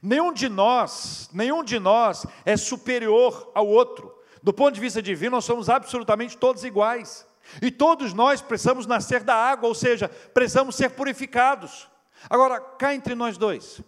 Nenhum 0.00 0.32
de 0.32 0.48
nós, 0.48 1.28
nenhum 1.32 1.62
de 1.62 1.78
nós 1.78 2.24
é 2.44 2.56
superior 2.56 3.50
ao 3.54 3.66
outro. 3.66 4.16
Do 4.42 4.52
ponto 4.52 4.74
de 4.74 4.80
vista 4.80 5.02
divino, 5.02 5.32
nós 5.32 5.44
somos 5.44 5.68
absolutamente 5.68 6.36
todos 6.36 6.64
iguais. 6.64 7.26
E 7.60 7.70
todos 7.70 8.14
nós 8.14 8.40
precisamos 8.40 8.86
nascer 8.86 9.22
da 9.22 9.34
água, 9.34 9.68
ou 9.68 9.74
seja, 9.74 10.08
precisamos 10.08 10.76
ser 10.76 10.90
purificados. 10.90 11.88
Agora, 12.28 12.60
cá 12.60 12.94
entre 12.94 13.14
nós 13.14 13.36
dois, 13.36 13.80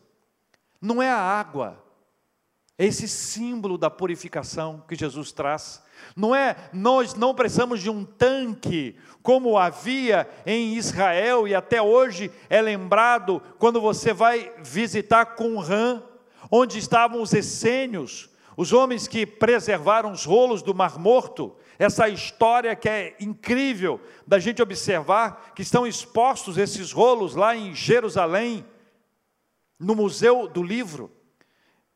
não 0.80 1.02
é 1.02 1.10
a 1.10 1.18
água, 1.18 1.82
é 2.76 2.84
esse 2.86 3.06
símbolo 3.06 3.78
da 3.78 3.88
purificação 3.88 4.82
que 4.88 4.96
Jesus 4.96 5.30
traz. 5.30 5.82
Não 6.16 6.34
é, 6.34 6.56
nós 6.72 7.14
não 7.14 7.34
precisamos 7.34 7.80
de 7.80 7.88
um 7.88 8.04
tanque, 8.04 8.96
como 9.22 9.56
havia 9.56 10.28
em 10.44 10.74
Israel 10.74 11.46
e 11.46 11.54
até 11.54 11.80
hoje 11.80 12.30
é 12.50 12.60
lembrado 12.60 13.40
quando 13.58 13.80
você 13.80 14.12
vai 14.12 14.52
visitar 14.62 15.36
Qumran, 15.36 16.02
onde 16.50 16.78
estavam 16.78 17.22
os 17.22 17.32
essênios, 17.32 18.28
os 18.56 18.72
homens 18.72 19.08
que 19.08 19.24
preservaram 19.24 20.12
os 20.12 20.24
rolos 20.24 20.62
do 20.62 20.74
Mar 20.74 20.98
Morto, 20.98 21.56
essa 21.78 22.08
história 22.08 22.74
que 22.76 22.88
é 22.88 23.16
incrível 23.20 24.00
da 24.26 24.38
gente 24.38 24.62
observar, 24.62 25.52
que 25.54 25.62
estão 25.62 25.86
expostos 25.86 26.58
esses 26.58 26.92
rolos 26.92 27.34
lá 27.34 27.56
em 27.56 27.74
Jerusalém, 27.74 28.64
no 29.78 29.94
Museu 29.94 30.46
do 30.48 30.62
Livro. 30.62 31.10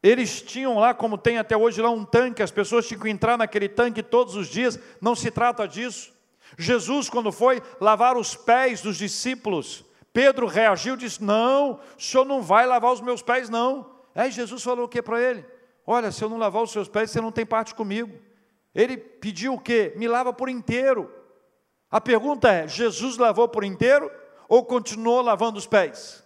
Eles 0.02 0.40
tinham 0.40 0.78
lá, 0.78 0.94
como 0.94 1.18
tem 1.18 1.38
até 1.38 1.56
hoje 1.56 1.82
lá 1.82 1.90
um 1.90 2.04
tanque, 2.04 2.42
as 2.42 2.50
pessoas 2.50 2.86
tinham 2.86 3.00
que 3.00 3.08
entrar 3.08 3.36
naquele 3.36 3.68
tanque 3.68 4.02
todos 4.02 4.36
os 4.36 4.48
dias, 4.48 4.78
não 5.00 5.14
se 5.14 5.30
trata 5.30 5.66
disso. 5.66 6.12
Jesus, 6.56 7.10
quando 7.10 7.32
foi 7.32 7.60
lavar 7.80 8.16
os 8.16 8.34
pés 8.34 8.80
dos 8.80 8.96
discípulos, 8.96 9.84
Pedro 10.12 10.46
reagiu 10.46 10.94
e 10.94 10.98
disse: 10.98 11.22
Não, 11.22 11.80
o 11.96 12.00
senhor 12.00 12.24
não 12.24 12.40
vai 12.40 12.66
lavar 12.66 12.92
os 12.92 13.00
meus 13.00 13.22
pés, 13.22 13.48
não. 13.48 13.90
Aí 14.14 14.30
Jesus 14.30 14.62
falou 14.62 14.86
o 14.86 14.88
que 14.88 15.02
para 15.02 15.20
ele? 15.20 15.44
Olha, 15.86 16.10
se 16.10 16.22
eu 16.22 16.28
não 16.28 16.38
lavar 16.38 16.62
os 16.62 16.70
seus 16.70 16.88
pés, 16.88 17.10
você 17.10 17.20
não 17.20 17.32
tem 17.32 17.46
parte 17.46 17.74
comigo. 17.74 18.18
Ele 18.78 18.96
pediu 18.96 19.54
o 19.54 19.58
quê? 19.58 19.92
Me 19.96 20.06
lava 20.06 20.32
por 20.32 20.48
inteiro. 20.48 21.12
A 21.90 22.00
pergunta 22.00 22.48
é: 22.48 22.68
Jesus 22.68 23.16
lavou 23.16 23.48
por 23.48 23.64
inteiro 23.64 24.08
ou 24.48 24.64
continuou 24.64 25.20
lavando 25.20 25.58
os 25.58 25.66
pés? 25.66 26.22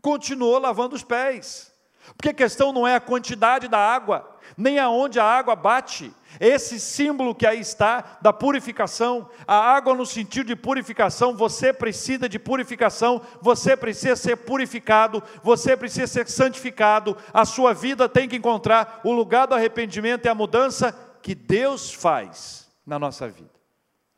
Continuou 0.00 0.58
lavando 0.58 0.96
os 0.96 1.04
pés. 1.04 1.70
Porque 2.16 2.30
a 2.30 2.34
questão 2.34 2.72
não 2.72 2.88
é 2.88 2.94
a 2.94 3.00
quantidade 3.00 3.68
da 3.68 3.78
água, 3.78 4.38
nem 4.56 4.78
aonde 4.78 5.20
a 5.20 5.24
água 5.24 5.54
bate. 5.54 6.10
Esse 6.40 6.80
símbolo 6.80 7.34
que 7.34 7.46
aí 7.46 7.60
está 7.60 8.18
da 8.22 8.32
purificação, 8.32 9.28
a 9.46 9.54
água 9.54 9.94
no 9.94 10.06
sentido 10.06 10.46
de 10.46 10.56
purificação, 10.56 11.36
você 11.36 11.74
precisa 11.74 12.26
de 12.26 12.38
purificação, 12.38 13.20
você 13.40 13.76
precisa 13.76 14.16
ser 14.16 14.36
purificado, 14.36 15.22
você 15.42 15.76
precisa 15.76 16.06
ser 16.06 16.26
santificado. 16.28 17.16
A 17.34 17.44
sua 17.44 17.74
vida 17.74 18.08
tem 18.08 18.28
que 18.28 18.36
encontrar 18.36 19.00
o 19.04 19.12
lugar 19.12 19.46
do 19.46 19.54
arrependimento 19.54 20.24
e 20.24 20.28
a 20.28 20.34
mudança 20.34 21.13
que 21.24 21.34
Deus 21.34 21.90
faz 21.90 22.70
na 22.84 22.98
nossa 22.98 23.26
vida. 23.26 23.50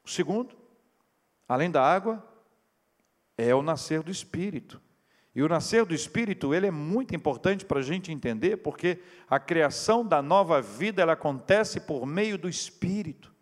O 0.05 0.11
segundo, 0.11 0.57
além 1.49 1.71
da 1.71 1.81
água, 1.81 2.21
é 3.39 3.55
o 3.55 3.63
nascer 3.63 4.03
do 4.03 4.11
Espírito. 4.11 4.83
E 5.33 5.41
o 5.41 5.49
nascer 5.49 5.85
do 5.85 5.95
Espírito, 5.95 6.53
ele 6.53 6.67
é 6.67 6.71
muito 6.73 7.15
importante 7.15 7.65
para 7.65 7.79
a 7.79 7.83
gente 7.83 8.11
entender, 8.11 8.57
porque 8.57 8.99
a 9.31 9.39
criação 9.39 10.05
da 10.05 10.21
nova 10.21 10.61
vida, 10.61 11.01
ela 11.01 11.13
acontece 11.13 11.79
por 11.79 12.05
meio 12.05 12.37
do 12.37 12.49
Espírito. 12.49 13.33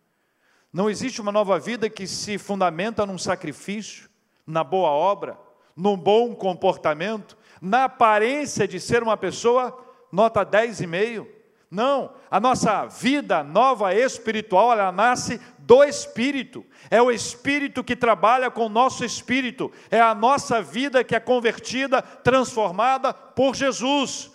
Não 0.71 0.91
existe 0.91 1.23
uma 1.23 1.33
nova 1.33 1.59
vida 1.59 1.89
que 1.89 2.07
se 2.07 2.37
fundamenta 2.37 3.07
num 3.07 3.17
sacrifício, 3.17 4.11
na 4.47 4.63
boa 4.63 4.91
obra, 4.91 5.39
num 5.75 5.97
bom 5.97 6.35
comportamento, 6.35 7.35
na 7.63 7.85
aparência 7.85 8.69
de 8.69 8.79
ser 8.79 9.03
uma 9.03 9.17
pessoa 9.17 9.75
nota 10.13 10.45
10,5. 10.45 11.34
Não, 11.75 12.15
a 12.31 12.39
nossa 12.39 12.87
vida 12.87 13.43
nova 13.43 13.93
espiritual, 13.93 14.73
ela 14.73 14.93
nasce 14.93 15.41
do 15.59 15.83
Espírito. 15.83 16.65
É 16.89 17.03
o 17.03 17.11
Espírito 17.11 17.83
que 17.83 17.97
trabalha 17.97 18.49
com 18.49 18.67
o 18.67 18.69
nosso 18.69 19.05
espírito. 19.05 19.73
É 19.91 20.01
a 20.01 20.15
nossa 20.15 20.63
vida 20.63 21.03
que 21.03 21.17
é 21.17 21.21
convertida, 21.21 22.01
transformada 22.01 23.13
por 23.13 23.57
Jesus. 23.57 24.31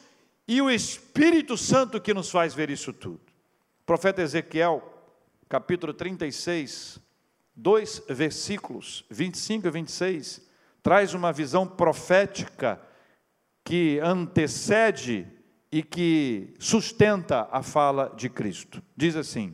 E 0.45 0.61
o 0.61 0.69
Espírito 0.69 1.55
Santo 1.55 2.01
que 2.01 2.13
nos 2.13 2.29
faz 2.29 2.53
ver 2.53 2.69
isso 2.69 2.91
tudo. 2.91 3.21
O 3.81 3.85
profeta 3.85 4.21
Ezequiel, 4.21 4.83
capítulo 5.47 5.93
36, 5.93 6.99
dois 7.55 8.03
versículos, 8.09 9.05
25 9.09 9.65
e 9.65 9.71
26, 9.71 10.41
traz 10.83 11.13
uma 11.13 11.31
visão 11.31 11.65
profética 11.65 12.81
que 13.63 13.97
antecede 14.03 15.38
e 15.71 15.83
que 15.83 16.53
sustenta 16.59 17.47
a 17.51 17.61
fala 17.61 18.13
de 18.15 18.29
Cristo. 18.29 18.81
Diz 18.95 19.15
assim: 19.15 19.53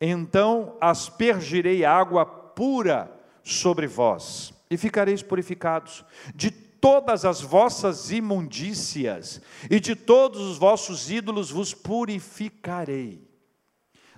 então 0.00 0.76
aspergirei 0.80 1.84
água 1.84 2.24
pura 2.24 3.12
sobre 3.42 3.86
vós, 3.86 4.54
e 4.70 4.76
ficareis 4.76 5.22
purificados 5.22 6.04
de 6.34 6.50
todas 6.50 7.26
as 7.26 7.42
vossas 7.42 8.10
imundícias, 8.10 9.42
e 9.70 9.78
de 9.78 9.94
todos 9.94 10.40
os 10.40 10.56
vossos 10.56 11.10
ídolos 11.10 11.50
vos 11.50 11.74
purificarei. 11.74 13.28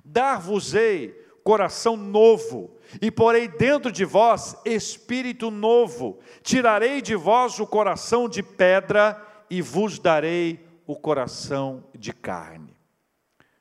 Dar-vos-ei 0.04 1.20
coração 1.42 1.96
novo, 1.96 2.76
e 3.00 3.10
porei 3.10 3.48
dentro 3.48 3.90
de 3.90 4.04
vós 4.04 4.56
espírito 4.64 5.50
novo, 5.50 6.20
tirarei 6.42 7.02
de 7.02 7.16
vós 7.16 7.58
o 7.58 7.66
coração 7.66 8.28
de 8.28 8.42
pedra, 8.44 9.20
e 9.50 9.60
vos 9.60 9.98
darei 9.98 10.64
o 10.92 10.96
coração 10.96 11.84
de 11.98 12.12
carne. 12.12 12.76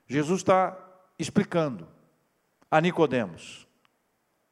Jesus 0.06 0.42
está 0.42 0.78
explicando 1.18 1.88
a 2.70 2.82
Nicodemos. 2.82 3.66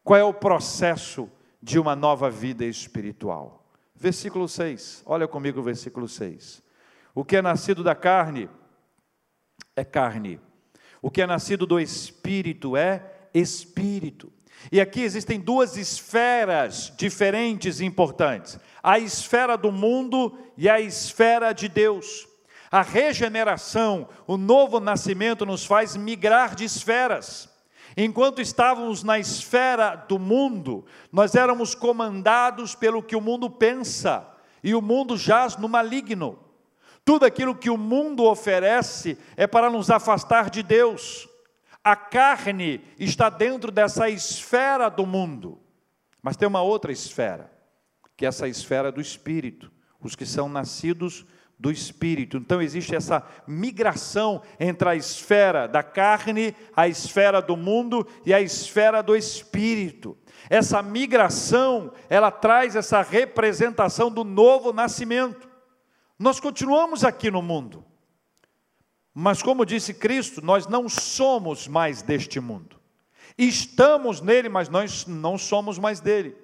Qual 0.02 0.18
é 0.18 0.24
o 0.24 0.34
processo 0.34 1.30
de 1.62 1.78
uma 1.78 1.94
nova 1.94 2.30
vida 2.30 2.63
espiritual? 2.63 3.70
Versículo 3.94 4.48
6. 4.48 5.04
Olha 5.06 5.28
comigo 5.28 5.60
o 5.60 5.63
versículo 5.63 6.08
6. 6.08 6.63
O 7.13 7.26
que 7.26 7.36
é 7.36 7.42
nascido 7.42 7.84
da 7.84 7.94
carne 7.94 8.50
é 9.76 9.84
carne. 9.84 10.39
O 11.02 11.12
que 11.12 11.22
é 11.22 11.28
nascido 11.28 11.65
do 11.65 11.82
espírito 11.82 12.78
é 12.78 13.28
espírito. 13.34 14.32
E 14.72 14.80
aqui 14.80 15.02
existem 15.02 15.38
duas 15.38 15.76
esferas 15.76 16.94
diferentes 16.98 17.82
e 17.82 17.86
importantes: 17.86 18.58
a 18.82 18.98
esfera 18.98 19.58
do 19.58 19.70
mundo 19.70 20.38
e 20.58 20.70
a 20.70 20.80
esfera 20.80 21.52
de 21.52 21.68
Deus. 21.68 22.29
A 22.72 22.82
regeneração, 22.82 24.08
o 24.28 24.38
novo 24.38 24.80
nascimento, 24.80 25.46
nos 25.46 25.66
faz 25.66 25.96
migrar 25.96 26.56
de 26.56 26.64
esferas. 26.64 27.50
Enquanto 27.98 28.42
estávamos 28.42 29.04
na 29.04 29.18
esfera 29.18 29.96
do 29.96 30.20
mundo, 30.20 30.86
nós 31.12 31.34
éramos 31.34 31.74
comandados 31.74 32.76
pelo 32.76 33.02
que 33.02 33.16
o 33.16 33.22
mundo 33.22 33.50
pensa, 33.50 34.28
e 34.64 34.76
o 34.76 34.82
mundo 34.82 35.18
jaz 35.18 35.58
no 35.58 35.68
maligno. 35.68 36.38
Tudo 37.04 37.26
aquilo 37.26 37.56
que 37.56 37.72
o 37.72 37.78
mundo 37.78 38.24
oferece 38.26 39.18
é 39.36 39.48
para 39.48 39.70
nos 39.70 39.90
afastar 39.90 40.50
de 40.50 40.62
Deus. 40.62 41.28
A 41.84 41.96
carne 41.96 42.82
está 43.00 43.30
dentro 43.30 43.72
dessa 43.72 44.10
esfera 44.10 44.90
do 44.90 45.08
mundo, 45.08 45.60
mas 46.22 46.38
tem 46.38 46.48
uma 46.48 46.62
outra 46.62 46.92
esfera, 46.92 47.52
que 48.16 48.26
é 48.26 48.28
essa 48.28 48.48
esfera 48.48 48.92
do 48.92 49.02
espírito, 49.02 49.72
os 50.00 50.16
que 50.16 50.26
são 50.26 50.48
nascidos 50.48 51.26
do 51.60 51.69
espírito. 51.69 52.38
Então 52.38 52.62
existe 52.62 52.95
essa 52.95 53.22
migração 53.45 54.41
entre 54.60 54.88
a 54.88 54.95
esfera 54.95 55.67
da 55.67 55.84
carne, 55.84 56.56
a 56.76 56.88
esfera 56.88 57.41
do 57.41 57.58
mundo 57.58 58.08
e 58.26 58.34
a 58.34 58.39
esfera 58.39 59.04
do 59.04 59.15
espírito. 59.15 60.17
Essa 60.50 60.82
migração, 60.82 61.91
ela 62.10 62.32
traz 62.32 62.76
essa 62.76 63.02
representação 63.02 64.10
do 64.10 64.24
novo 64.24 64.72
nascimento. 64.72 65.50
Nós 66.17 66.39
continuamos 66.39 67.04
aqui 67.04 67.30
no 67.30 67.41
mundo, 67.41 67.84
mas 69.13 69.41
como 69.41 69.65
disse 69.65 69.93
Cristo, 69.93 70.43
nós 70.43 70.65
não 70.65 70.88
somos 70.88 71.67
mais 71.67 72.02
deste 72.02 72.39
mundo. 72.39 72.80
Estamos 73.38 74.22
nele, 74.22 74.50
mas 74.50 74.69
nós 74.69 75.06
não 75.06 75.38
somos 75.38 75.78
mais 75.78 76.00
dele. 76.00 76.36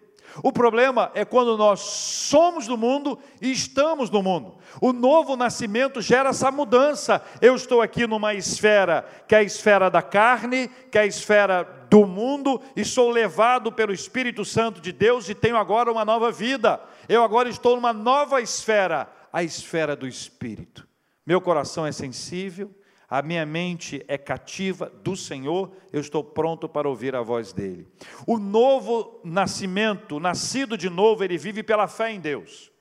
O 0.43 0.51
problema 0.51 1.11
é 1.13 1.23
quando 1.23 1.57
nós 1.57 1.79
somos 1.79 2.67
do 2.67 2.77
mundo 2.77 3.17
e 3.41 3.51
estamos 3.51 4.09
no 4.09 4.21
mundo. 4.21 4.57
O 4.81 4.91
novo 4.91 5.35
nascimento 5.35 6.01
gera 6.01 6.29
essa 6.29 6.51
mudança. 6.51 7.21
Eu 7.41 7.55
estou 7.55 7.81
aqui 7.81 8.05
numa 8.05 8.33
esfera 8.33 9.05
que 9.27 9.35
é 9.35 9.39
a 9.39 9.43
esfera 9.43 9.89
da 9.89 10.01
carne, 10.01 10.69
que 10.91 10.97
é 10.97 11.01
a 11.01 11.05
esfera 11.05 11.63
do 11.89 12.05
mundo, 12.05 12.61
e 12.75 12.83
sou 12.83 13.09
levado 13.09 13.71
pelo 13.71 13.93
Espírito 13.93 14.43
Santo 14.43 14.81
de 14.81 14.91
Deus 14.91 15.29
e 15.29 15.35
tenho 15.35 15.55
agora 15.55 15.91
uma 15.91 16.03
nova 16.03 16.31
vida. 16.31 16.81
Eu 17.07 17.23
agora 17.23 17.47
estou 17.47 17.75
numa 17.75 17.93
nova 17.93 18.41
esfera, 18.41 19.09
a 19.31 19.43
esfera 19.43 19.95
do 19.95 20.07
Espírito. 20.07 20.87
Meu 21.25 21.39
coração 21.39 21.85
é 21.85 21.91
sensível, 21.91 22.69
a 23.09 23.21
minha 23.21 23.45
mente 23.45 24.03
é 24.07 24.17
cativa 24.17 24.89
do 25.03 25.15
Senhor, 25.15 25.71
eu 25.91 26.01
estou 26.01 26.23
pronto 26.23 26.67
para 26.67 26.89
ouvir 26.89 27.15
a 27.15 27.21
voz 27.21 27.53
dele. 27.53 27.87
O 28.25 28.37
novo 28.37 29.19
nascimento, 29.23 30.19
nascido 30.19 30.77
de 30.77 30.89
novo, 30.89 31.23
ele 31.23 31.37
vive 31.37 31.63
pela 31.63 31.87
fé 31.87 32.11
em 32.11 32.19
Deus. 32.19 32.71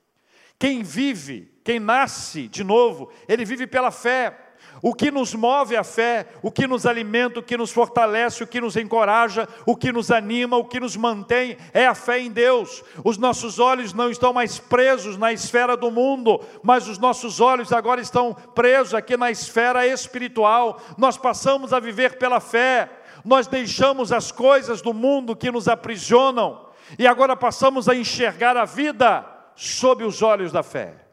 Quem 0.59 0.83
vive, 0.83 1.53
quem 1.63 1.79
nasce 1.79 2.49
de 2.49 2.65
novo, 2.65 3.11
ele 3.29 3.45
vive 3.45 3.67
pela 3.67 3.91
fé. 3.91 4.44
O 4.85 4.92
que 4.92 5.11
nos 5.11 5.35
move 5.35 5.75
a 5.75 5.83
fé, 5.83 6.27
o 6.42 6.53
que 6.53 6.66
nos 6.66 6.85
alimenta, 6.85 7.40
o 7.40 7.42
que 7.42 7.57
nos 7.57 7.73
fortalece, 7.73 8.44
o 8.44 8.47
que 8.47 8.61
nos 8.61 8.77
encoraja, 8.77 9.49
o 9.64 9.75
que 9.75 9.90
nos 9.90 10.11
anima, 10.11 10.59
o 10.59 10.64
que 10.66 10.79
nos 10.79 10.94
mantém 10.94 11.57
é 11.73 11.87
a 11.87 11.94
fé 11.94 12.20
em 12.20 12.31
Deus. 12.31 12.85
Os 13.03 13.16
nossos 13.16 13.59
olhos 13.59 13.94
não 13.94 14.11
estão 14.11 14.35
mais 14.35 14.59
presos 14.59 15.16
na 15.16 15.33
esfera 15.33 15.75
do 15.75 15.90
mundo, 15.90 16.38
mas 16.62 16.87
os 16.87 16.99
nossos 16.99 17.40
olhos 17.40 17.73
agora 17.73 17.99
estão 18.03 18.35
presos 18.55 18.92
aqui 18.92 19.16
na 19.16 19.31
esfera 19.31 19.87
espiritual. 19.87 20.79
Nós 20.99 21.16
passamos 21.16 21.73
a 21.73 21.81
viver 21.81 22.18
pela 22.18 22.38
fé. 22.38 22.90
Nós 23.25 23.47
deixamos 23.47 24.12
as 24.12 24.31
coisas 24.31 24.83
do 24.83 24.92
mundo 24.92 25.35
que 25.35 25.51
nos 25.51 25.66
aprisionam 25.66 26.68
e 26.99 27.07
agora 27.07 27.35
passamos 27.35 27.88
a 27.88 27.94
enxergar 27.94 28.55
a 28.55 28.66
vida 28.66 29.25
sob 29.57 30.05
os 30.05 30.20
olhos 30.20 30.53
da 30.53 30.62
fé. 30.62 31.04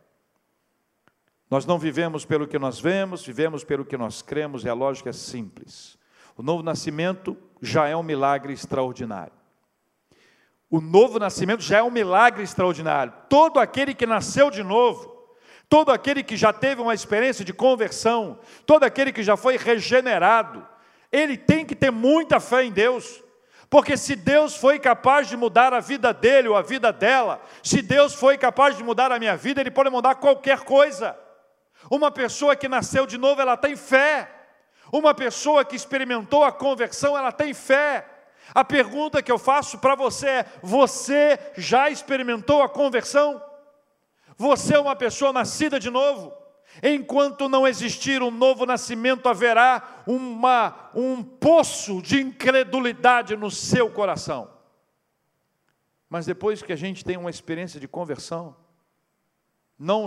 Nós 1.51 1.65
não 1.65 1.77
vivemos 1.77 2.23
pelo 2.23 2.47
que 2.47 2.57
nós 2.57 2.79
vemos, 2.79 3.25
vivemos 3.25 3.65
pelo 3.65 3.83
que 3.83 3.97
nós 3.97 4.21
cremos, 4.21 4.63
e 4.63 4.69
a 4.69 4.73
lógica 4.73 5.09
é 5.09 5.13
simples. 5.13 5.97
O 6.37 6.41
novo 6.41 6.63
nascimento 6.63 7.37
já 7.61 7.89
é 7.89 7.95
um 7.95 8.01
milagre 8.01 8.53
extraordinário. 8.53 9.33
O 10.69 10.79
novo 10.79 11.19
nascimento 11.19 11.61
já 11.61 11.79
é 11.79 11.83
um 11.83 11.91
milagre 11.91 12.41
extraordinário. 12.41 13.11
Todo 13.27 13.59
aquele 13.59 13.93
que 13.93 14.05
nasceu 14.05 14.49
de 14.49 14.63
novo, 14.63 15.27
todo 15.67 15.91
aquele 15.91 16.23
que 16.23 16.37
já 16.37 16.53
teve 16.53 16.81
uma 16.81 16.93
experiência 16.93 17.43
de 17.43 17.51
conversão, 17.51 18.39
todo 18.65 18.85
aquele 18.85 19.11
que 19.11 19.21
já 19.21 19.35
foi 19.35 19.57
regenerado, 19.57 20.65
ele 21.11 21.35
tem 21.35 21.65
que 21.65 21.75
ter 21.75 21.91
muita 21.91 22.39
fé 22.39 22.63
em 22.63 22.71
Deus. 22.71 23.21
Porque 23.69 23.97
se 23.97 24.15
Deus 24.15 24.55
foi 24.55 24.79
capaz 24.79 25.27
de 25.27 25.35
mudar 25.35 25.73
a 25.73 25.81
vida 25.81 26.13
dele 26.13 26.47
ou 26.47 26.55
a 26.55 26.61
vida 26.61 26.93
dela, 26.93 27.41
se 27.61 27.81
Deus 27.81 28.13
foi 28.13 28.37
capaz 28.37 28.77
de 28.77 28.83
mudar 28.85 29.11
a 29.11 29.19
minha 29.19 29.35
vida, 29.35 29.59
Ele 29.59 29.69
pode 29.69 29.89
mudar 29.89 30.15
qualquer 30.15 30.61
coisa. 30.61 31.13
Uma 31.89 32.11
pessoa 32.11 32.55
que 32.55 32.67
nasceu 32.67 33.05
de 33.05 33.17
novo, 33.17 33.41
ela 33.41 33.57
tem 33.57 33.75
fé. 33.75 34.29
Uma 34.91 35.13
pessoa 35.13 35.63
que 35.63 35.75
experimentou 35.75 36.43
a 36.43 36.51
conversão, 36.51 37.17
ela 37.17 37.31
tem 37.31 37.53
fé. 37.53 38.05
A 38.53 38.63
pergunta 38.63 39.21
que 39.21 39.31
eu 39.31 39.39
faço 39.39 39.77
para 39.77 39.95
você 39.95 40.27
é: 40.27 40.45
você 40.61 41.39
já 41.57 41.89
experimentou 41.89 42.61
a 42.61 42.69
conversão? 42.69 43.41
Você 44.37 44.75
é 44.75 44.79
uma 44.79 44.95
pessoa 44.95 45.31
nascida 45.31 45.79
de 45.79 45.89
novo? 45.89 46.33
Enquanto 46.81 47.49
não 47.49 47.67
existir 47.67 48.23
um 48.23 48.31
novo 48.31 48.65
nascimento, 48.65 49.27
haverá 49.27 50.03
uma, 50.07 50.89
um 50.95 51.21
poço 51.21 52.01
de 52.01 52.21
incredulidade 52.21 53.35
no 53.35 53.51
seu 53.51 53.89
coração. 53.89 54.49
Mas 56.09 56.25
depois 56.25 56.61
que 56.61 56.73
a 56.73 56.77
gente 56.77 57.03
tem 57.03 57.17
uma 57.17 57.29
experiência 57.29 57.79
de 57.79 57.87
conversão, 57.87 58.55
não, 59.83 60.05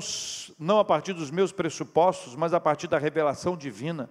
não 0.56 0.78
a 0.78 0.84
partir 0.84 1.12
dos 1.12 1.32
meus 1.32 1.50
pressupostos, 1.50 2.36
mas 2.36 2.54
a 2.54 2.60
partir 2.60 2.86
da 2.86 2.96
revelação 2.96 3.56
divina. 3.56 4.08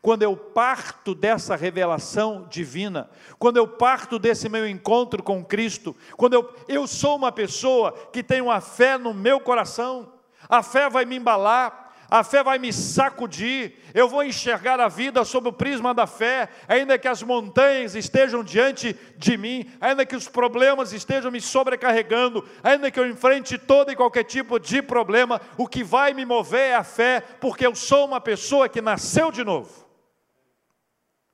Quando 0.00 0.22
eu 0.22 0.36
parto 0.36 1.16
dessa 1.16 1.56
revelação 1.56 2.46
divina, 2.48 3.10
quando 3.36 3.56
eu 3.56 3.66
parto 3.66 4.20
desse 4.20 4.48
meu 4.48 4.68
encontro 4.68 5.20
com 5.20 5.44
Cristo, 5.44 5.96
quando 6.16 6.34
eu, 6.34 6.54
eu 6.68 6.86
sou 6.86 7.16
uma 7.16 7.32
pessoa 7.32 7.90
que 8.12 8.22
tem 8.22 8.40
uma 8.40 8.60
fé 8.60 8.96
no 8.96 9.12
meu 9.12 9.40
coração, 9.40 10.12
a 10.48 10.62
fé 10.62 10.88
vai 10.88 11.04
me 11.04 11.16
embalar, 11.16 11.89
a 12.10 12.24
fé 12.24 12.42
vai 12.42 12.58
me 12.58 12.72
sacudir, 12.72 13.74
eu 13.94 14.08
vou 14.08 14.24
enxergar 14.24 14.80
a 14.80 14.88
vida 14.88 15.24
sob 15.24 15.48
o 15.48 15.52
prisma 15.52 15.94
da 15.94 16.08
fé, 16.08 16.48
ainda 16.66 16.98
que 16.98 17.06
as 17.06 17.22
montanhas 17.22 17.94
estejam 17.94 18.42
diante 18.42 18.98
de 19.16 19.36
mim, 19.36 19.70
ainda 19.80 20.04
que 20.04 20.16
os 20.16 20.26
problemas 20.26 20.92
estejam 20.92 21.30
me 21.30 21.40
sobrecarregando, 21.40 22.44
ainda 22.64 22.90
que 22.90 22.98
eu 22.98 23.08
enfrente 23.08 23.56
todo 23.56 23.92
e 23.92 23.96
qualquer 23.96 24.24
tipo 24.24 24.58
de 24.58 24.82
problema, 24.82 25.40
o 25.56 25.68
que 25.68 25.84
vai 25.84 26.12
me 26.12 26.24
mover 26.24 26.70
é 26.70 26.74
a 26.74 26.82
fé, 26.82 27.20
porque 27.20 27.64
eu 27.64 27.76
sou 27.76 28.06
uma 28.06 28.20
pessoa 28.20 28.68
que 28.68 28.80
nasceu 28.80 29.30
de 29.30 29.44
novo. 29.44 29.88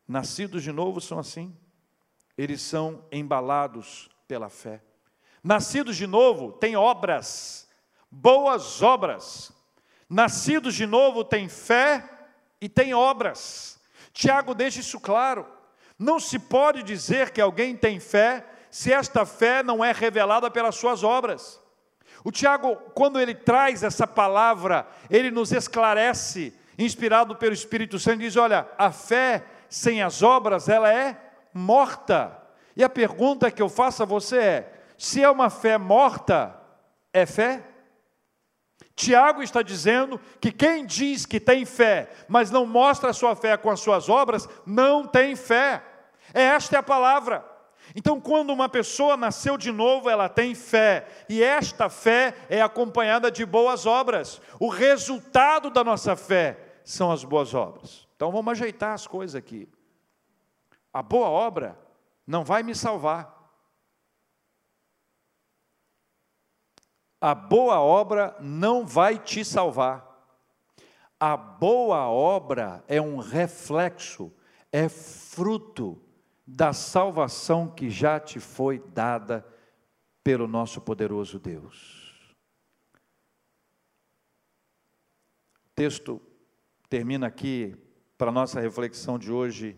Nascidos 0.07 0.63
de 0.63 0.73
novo 0.73 1.01
são 1.01 1.19
assim, 1.19 1.57
eles 2.37 2.61
são 2.61 3.03
embalados 3.11 4.11
pela 4.29 4.51
fé. 4.51 4.83
Nascidos 5.43 5.97
de 5.97 6.07
novo 6.07 6.53
têm 6.53 6.77
obras, 6.77 7.67
boas 8.11 8.83
obras, 8.83 9.56
Nascidos 10.09 10.75
de 10.75 10.87
novo 10.87 11.25
têm 11.25 11.49
fé 11.49 12.05
e 12.61 12.69
têm 12.69 12.95
obras. 12.95 13.79
Tiago 14.13 14.55
deixa 14.55 14.81
isso 14.81 15.01
claro. 15.01 15.47
Não 15.99 16.21
se 16.21 16.39
pode 16.39 16.83
dizer 16.83 17.31
que 17.31 17.41
alguém 17.41 17.77
tem 17.77 17.99
fé 17.99 18.45
se 18.71 18.93
esta 18.93 19.25
fé 19.25 19.63
não 19.63 19.85
é 19.85 19.93
revelada 19.93 20.51
pelas 20.51 20.77
suas 20.77 21.03
obras. 21.03 21.61
O 22.23 22.31
Tiago, 22.31 22.77
quando 22.95 23.21
ele 23.21 23.35
traz 23.35 23.83
essa 23.83 24.07
palavra, 24.07 24.87
ele 25.09 25.31
nos 25.31 25.53
esclarece, 25.53 26.53
inspirado 26.79 27.37
pelo 27.37 27.55
Espírito 27.55 27.99
Santo, 27.99 28.19
diz: 28.19 28.37
olha, 28.37 28.69
a 28.77 28.91
fé 28.91 29.45
sem 29.69 30.03
as 30.03 30.23
obras, 30.23 30.69
ela 30.69 30.93
é 30.93 31.17
morta. 31.53 32.37
E 32.77 32.85
a 32.85 32.89
pergunta 32.89 33.51
que 33.51 33.63
eu 33.63 33.69
faço 33.69 34.03
a 34.03 34.07
você 34.07 34.39
é: 34.39 34.83
se 34.99 35.23
é 35.23 35.31
uma 35.31 35.51
fé 35.51 35.79
morta, 35.79 36.55
é 37.13 37.25
fé? 37.25 37.63
Tiago 38.97 39.43
está 39.43 39.61
dizendo 39.61 40.19
que 40.41 40.51
quem 40.51 40.87
diz 40.87 41.27
que 41.27 41.39
tem 41.39 41.67
fé, 41.67 42.11
mas 42.27 42.51
não 42.51 42.65
mostra 42.65 43.11
a 43.11 43.13
sua 43.13 43.37
fé 43.37 43.55
com 43.59 43.71
as 43.71 43.81
suas 43.81 44.09
obras, 44.09 44.49
não 44.65 45.07
tem 45.07 45.37
fé. 45.37 45.83
Esta 46.33 46.77
é 46.77 46.79
a 46.79 46.83
palavra. 46.83 47.45
Então, 47.95 48.19
quando 48.19 48.51
uma 48.51 48.71
pessoa 48.71 49.15
nasceu 49.15 49.59
de 49.59 49.71
novo, 49.71 50.09
ela 50.09 50.31
tem 50.31 50.55
fé, 50.55 51.07
e 51.29 51.43
esta 51.43 51.91
fé 51.91 52.35
é 52.49 52.61
acompanhada 52.61 53.31
de 53.31 53.45
boas 53.45 53.85
obras. 53.85 54.41
O 54.59 54.69
resultado 54.69 55.71
da 55.71 55.85
nossa 55.85 56.17
fé 56.17 56.59
são 56.83 57.13
as 57.13 57.23
boas 57.23 57.53
obras. 57.53 58.09
Então, 58.17 58.33
vamos 58.33 58.53
ajeitar 58.53 58.95
as 58.95 59.07
coisas 59.07 59.37
aqui. 59.37 59.69
A 60.91 61.03
boa 61.03 61.29
obra 61.29 61.79
não 62.27 62.43
vai 62.43 62.63
me 62.63 62.75
salvar. 62.75 63.36
A 67.27 67.35
boa 67.35 67.81
obra 67.81 68.37
não 68.41 68.87
vai 68.87 69.19
te 69.19 69.45
salvar. 69.45 70.07
A 71.19 71.37
boa 71.37 72.09
obra 72.09 72.85
é 72.87 73.03
um 73.03 73.17
reflexo, 73.17 74.33
é 74.71 74.89
fruto 74.89 76.01
da 76.47 76.73
salvação 76.73 77.69
que 77.69 77.91
já 77.91 78.21
te 78.21 78.39
foi 78.39 78.79
dada 78.79 79.45
pelo 80.23 80.47
nosso 80.47 80.81
poderoso 80.81 81.41
Deus. 81.41 82.25
O 85.65 85.75
texto 85.75 86.23
termina 86.89 87.27
aqui 87.27 87.75
para 88.17 88.31
nossa 88.31 88.61
reflexão 88.61 89.19
de 89.19 89.33
hoje, 89.33 89.77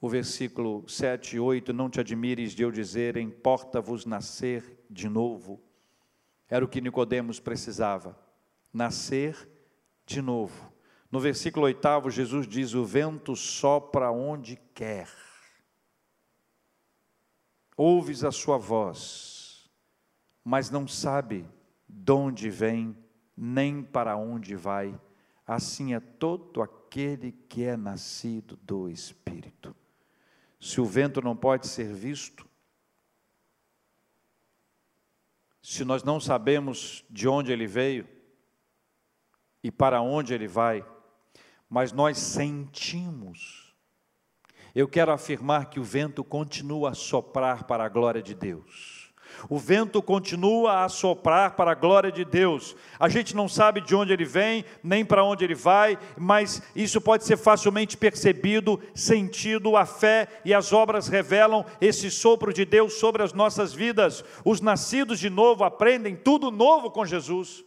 o 0.00 0.08
versículo 0.08 0.88
7 0.88 1.34
e 1.34 1.40
8: 1.40 1.72
Não 1.72 1.90
te 1.90 1.98
admires 1.98 2.52
de 2.52 2.62
eu 2.62 2.70
dizer, 2.70 3.16
importa-vos 3.16 4.06
nascer 4.06 4.86
de 4.88 5.08
novo. 5.08 5.65
Era 6.48 6.64
o 6.64 6.68
que 6.68 6.80
Nicodemos 6.80 7.40
precisava, 7.40 8.16
nascer 8.72 9.48
de 10.04 10.22
novo. 10.22 10.72
No 11.10 11.18
versículo 11.18 11.66
8, 11.66 12.10
Jesus 12.10 12.46
diz: 12.46 12.74
"O 12.74 12.84
vento 12.84 13.34
sopra 13.34 14.10
onde 14.10 14.56
quer. 14.74 15.08
Ouves 17.76 18.24
a 18.24 18.32
sua 18.32 18.56
voz, 18.56 19.70
mas 20.42 20.70
não 20.70 20.88
sabe 20.88 21.46
de 21.88 22.12
onde 22.12 22.48
vem, 22.48 22.96
nem 23.36 23.82
para 23.82 24.16
onde 24.16 24.54
vai. 24.56 24.98
Assim 25.46 25.94
é 25.94 26.00
todo 26.00 26.62
aquele 26.62 27.32
que 27.32 27.64
é 27.64 27.76
nascido 27.76 28.56
do 28.62 28.88
Espírito. 28.88 29.74
Se 30.58 30.80
o 30.80 30.84
vento 30.84 31.20
não 31.20 31.36
pode 31.36 31.66
ser 31.66 31.92
visto, 31.92 32.45
se 35.68 35.84
nós 35.84 36.04
não 36.04 36.20
sabemos 36.20 37.04
de 37.10 37.26
onde 37.26 37.50
ele 37.50 37.66
veio, 37.66 38.08
e 39.64 39.68
para 39.68 40.00
onde 40.00 40.32
ele 40.32 40.46
vai, 40.46 40.86
mas 41.68 41.90
nós 41.90 42.18
sentimos. 42.18 43.74
Eu 44.72 44.86
quero 44.86 45.10
afirmar 45.10 45.68
que 45.68 45.80
o 45.80 45.84
vento 45.84 46.22
continua 46.22 46.90
a 46.90 46.94
soprar 46.94 47.64
para 47.64 47.84
a 47.84 47.88
glória 47.88 48.22
de 48.22 48.32
Deus. 48.32 49.05
O 49.48 49.58
vento 49.58 50.02
continua 50.02 50.84
a 50.84 50.88
soprar 50.88 51.56
para 51.56 51.72
a 51.72 51.74
glória 51.74 52.10
de 52.10 52.24
Deus. 52.24 52.76
A 52.98 53.08
gente 53.08 53.34
não 53.34 53.48
sabe 53.48 53.80
de 53.80 53.94
onde 53.94 54.12
ele 54.12 54.24
vem, 54.24 54.64
nem 54.82 55.04
para 55.04 55.24
onde 55.24 55.44
ele 55.44 55.54
vai, 55.54 55.98
mas 56.16 56.62
isso 56.74 57.00
pode 57.00 57.24
ser 57.24 57.36
facilmente 57.36 57.96
percebido, 57.96 58.80
sentido. 58.94 59.76
A 59.76 59.86
fé 59.86 60.28
e 60.44 60.54
as 60.54 60.72
obras 60.72 61.08
revelam 61.08 61.64
esse 61.80 62.10
sopro 62.10 62.52
de 62.52 62.64
Deus 62.64 62.94
sobre 62.94 63.22
as 63.22 63.32
nossas 63.32 63.72
vidas. 63.72 64.24
Os 64.44 64.60
nascidos 64.60 65.18
de 65.18 65.30
novo 65.30 65.64
aprendem 65.64 66.16
tudo 66.16 66.50
novo 66.50 66.90
com 66.90 67.04
Jesus. 67.04 67.64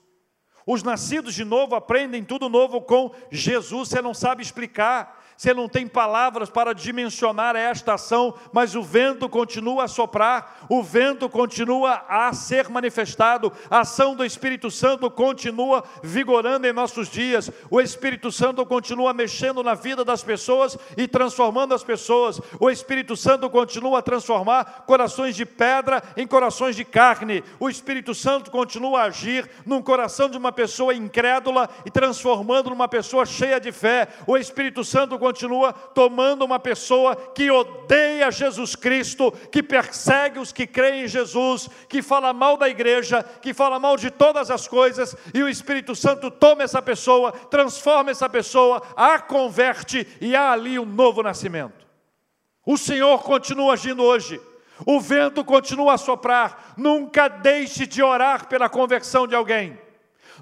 Os 0.71 0.83
nascidos 0.83 1.33
de 1.33 1.43
novo 1.43 1.73
aprendem 1.73 2.23
tudo 2.23 2.47
novo 2.47 2.81
com 2.81 3.11
Jesus. 3.31 3.89
Você 3.89 4.01
não 4.01 4.13
sabe 4.13 4.43
explicar 4.43 5.18
você 5.39 5.53
não 5.53 5.69
tem 5.69 5.87
palavras 5.87 6.49
para 6.49 6.73
dimensionar 6.73 7.55
esta 7.55 7.93
ação, 7.93 8.33
mas 8.51 8.75
o 8.75 8.83
vento 8.83 9.29
continua 9.29 9.85
a 9.85 9.87
soprar, 9.87 10.65
o 10.67 10.83
vento 10.83 11.29
continua 11.29 12.03
a 12.09 12.33
ser 12.33 12.67
manifestado, 12.67 13.49
a 13.69 13.79
ação 13.79 14.17
do 14.17 14.25
Espírito 14.25 14.69
Santo 14.69 15.09
continua 15.09 15.81
vigorando 16.03 16.67
em 16.67 16.73
nossos 16.73 17.07
dias, 17.07 17.49
o 17.71 17.79
Espírito 17.79 18.33
Santo 18.33 18.65
continua 18.65 19.13
mexendo 19.13 19.63
na 19.63 19.75
vida 19.75 20.03
das 20.03 20.21
pessoas 20.21 20.77
e 20.97 21.07
transformando 21.07 21.73
as 21.73 21.85
pessoas, 21.85 22.41
o 22.59 22.69
Espírito 22.69 23.15
Santo 23.15 23.49
continua 23.49 23.99
a 23.99 24.01
transformar 24.01 24.83
corações 24.85 25.37
de 25.37 25.45
pedra 25.45 26.03
em 26.17 26.27
corações 26.27 26.75
de 26.75 26.83
carne, 26.83 27.45
o 27.61 27.69
Espírito 27.69 28.13
Santo 28.13 28.51
continua 28.51 29.03
a 29.03 29.05
agir 29.05 29.49
num 29.65 29.81
coração 29.81 30.27
de 30.27 30.37
uma 30.37 30.51
pessoa 30.51 30.93
incrédula 30.93 31.69
e 31.85 31.89
transformando 31.89 32.71
numa 32.71 32.89
pessoa 32.89 33.25
cheia 33.25 33.57
de 33.57 33.71
fé, 33.71 34.09
o 34.27 34.35
Espírito 34.35 34.83
Santo 34.83 35.11
continua 35.17 35.28
continua 35.29 35.71
tomando 35.71 36.43
uma 36.43 36.59
pessoa 36.59 37.15
que 37.15 37.51
odeia 37.51 38.31
Jesus 38.31 38.75
Cristo, 38.75 39.31
que 39.51 39.61
persegue 39.61 40.39
os 40.39 40.51
que 40.51 40.65
creem 40.65 41.03
em 41.03 41.07
Jesus, 41.07 41.69
que 41.87 42.01
fala 42.01 42.33
mal 42.33 42.57
da 42.57 42.67
igreja, 42.67 43.21
que 43.21 43.53
fala 43.53 43.79
mal 43.79 43.95
de 43.95 44.09
todas 44.09 44.49
as 44.49 44.67
coisas, 44.67 45.15
e 45.31 45.43
o 45.43 45.47
Espírito 45.47 45.95
Santo 45.95 46.31
toma 46.31 46.63
essa 46.63 46.81
pessoa, 46.81 47.31
transforma 47.31 48.09
essa 48.09 48.27
pessoa, 48.27 48.81
a 48.95 49.19
converte 49.19 50.07
e 50.19 50.35
há 50.35 50.51
ali 50.51 50.79
um 50.79 50.85
novo 50.85 51.21
nascimento. 51.21 51.85
O 52.65 52.75
Senhor 52.75 53.21
continua 53.21 53.73
agindo 53.73 54.03
hoje. 54.03 54.41
O 54.85 54.99
vento 54.99 55.43
continua 55.43 55.93
a 55.93 55.97
soprar. 55.97 56.73
Nunca 56.75 57.27
deixe 57.27 57.85
de 57.85 58.01
orar 58.01 58.47
pela 58.47 58.67
conversão 58.67 59.27
de 59.27 59.35
alguém. 59.35 59.77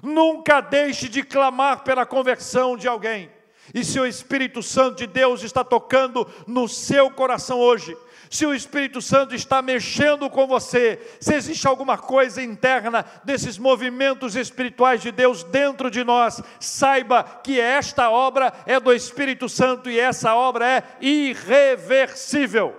Nunca 0.02 0.60
deixe 0.62 1.08
de 1.08 1.22
clamar 1.22 1.82
pela 1.82 2.06
conversão 2.06 2.76
de 2.76 2.88
alguém. 2.88 3.30
E 3.74 3.84
se 3.84 4.00
o 4.00 4.06
Espírito 4.06 4.62
Santo 4.62 4.98
de 4.98 5.06
Deus 5.06 5.42
está 5.42 5.62
tocando 5.62 6.26
no 6.46 6.68
seu 6.68 7.10
coração 7.10 7.58
hoje, 7.58 7.96
se 8.30 8.44
o 8.44 8.54
Espírito 8.54 9.00
Santo 9.00 9.34
está 9.34 9.62
mexendo 9.62 10.28
com 10.28 10.46
você, 10.46 11.16
se 11.20 11.34
existe 11.34 11.66
alguma 11.66 11.96
coisa 11.96 12.42
interna 12.42 13.04
desses 13.24 13.56
movimentos 13.56 14.36
espirituais 14.36 15.00
de 15.00 15.10
Deus 15.10 15.44
dentro 15.44 15.90
de 15.90 16.04
nós, 16.04 16.42
saiba 16.60 17.22
que 17.22 17.58
esta 17.58 18.10
obra 18.10 18.52
é 18.66 18.78
do 18.78 18.92
Espírito 18.92 19.48
Santo 19.48 19.90
e 19.90 19.98
essa 19.98 20.34
obra 20.34 20.66
é 20.66 20.82
irreversível. 21.00 22.76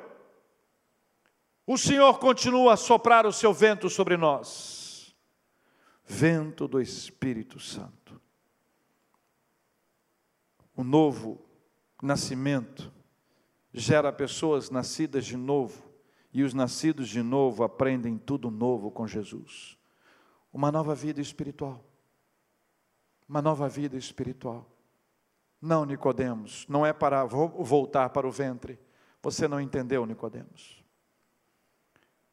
O 1.66 1.78
Senhor 1.78 2.20
continua 2.20 2.74
a 2.74 2.78
soprar 2.78 3.26
o 3.26 3.34
seu 3.34 3.54
vento 3.54 3.90
sobre 3.90 4.18
nós, 4.18 5.16
vento 6.04 6.68
do 6.68 6.82
Espírito 6.82 7.60
Santo 7.60 8.18
o 10.80 10.84
novo 10.86 11.45
nascimento 12.01 12.89
gera 13.73 14.13
pessoas 14.13 14.69
nascidas 14.69 15.25
de 15.25 15.36
novo, 15.36 15.84
e 16.32 16.41
os 16.41 16.53
nascidos 16.53 17.09
de 17.09 17.21
novo 17.21 17.65
aprendem 17.65 18.17
tudo 18.17 18.49
novo 18.49 18.89
com 18.89 19.05
Jesus. 19.05 19.77
Uma 20.53 20.71
nova 20.71 20.95
vida 20.95 21.19
espiritual. 21.19 21.84
Uma 23.27 23.41
nova 23.41 23.67
vida 23.67 23.97
espiritual. 23.97 24.65
Não, 25.61 25.84
Nicodemos, 25.84 26.65
não 26.69 26.86
é 26.86 26.93
para 26.93 27.25
voltar 27.25 28.11
para 28.11 28.25
o 28.25 28.32
ventre. 28.32 28.80
Você 29.21 29.49
não 29.49 29.59
entendeu, 29.59 30.05
Nicodemos. 30.05 30.82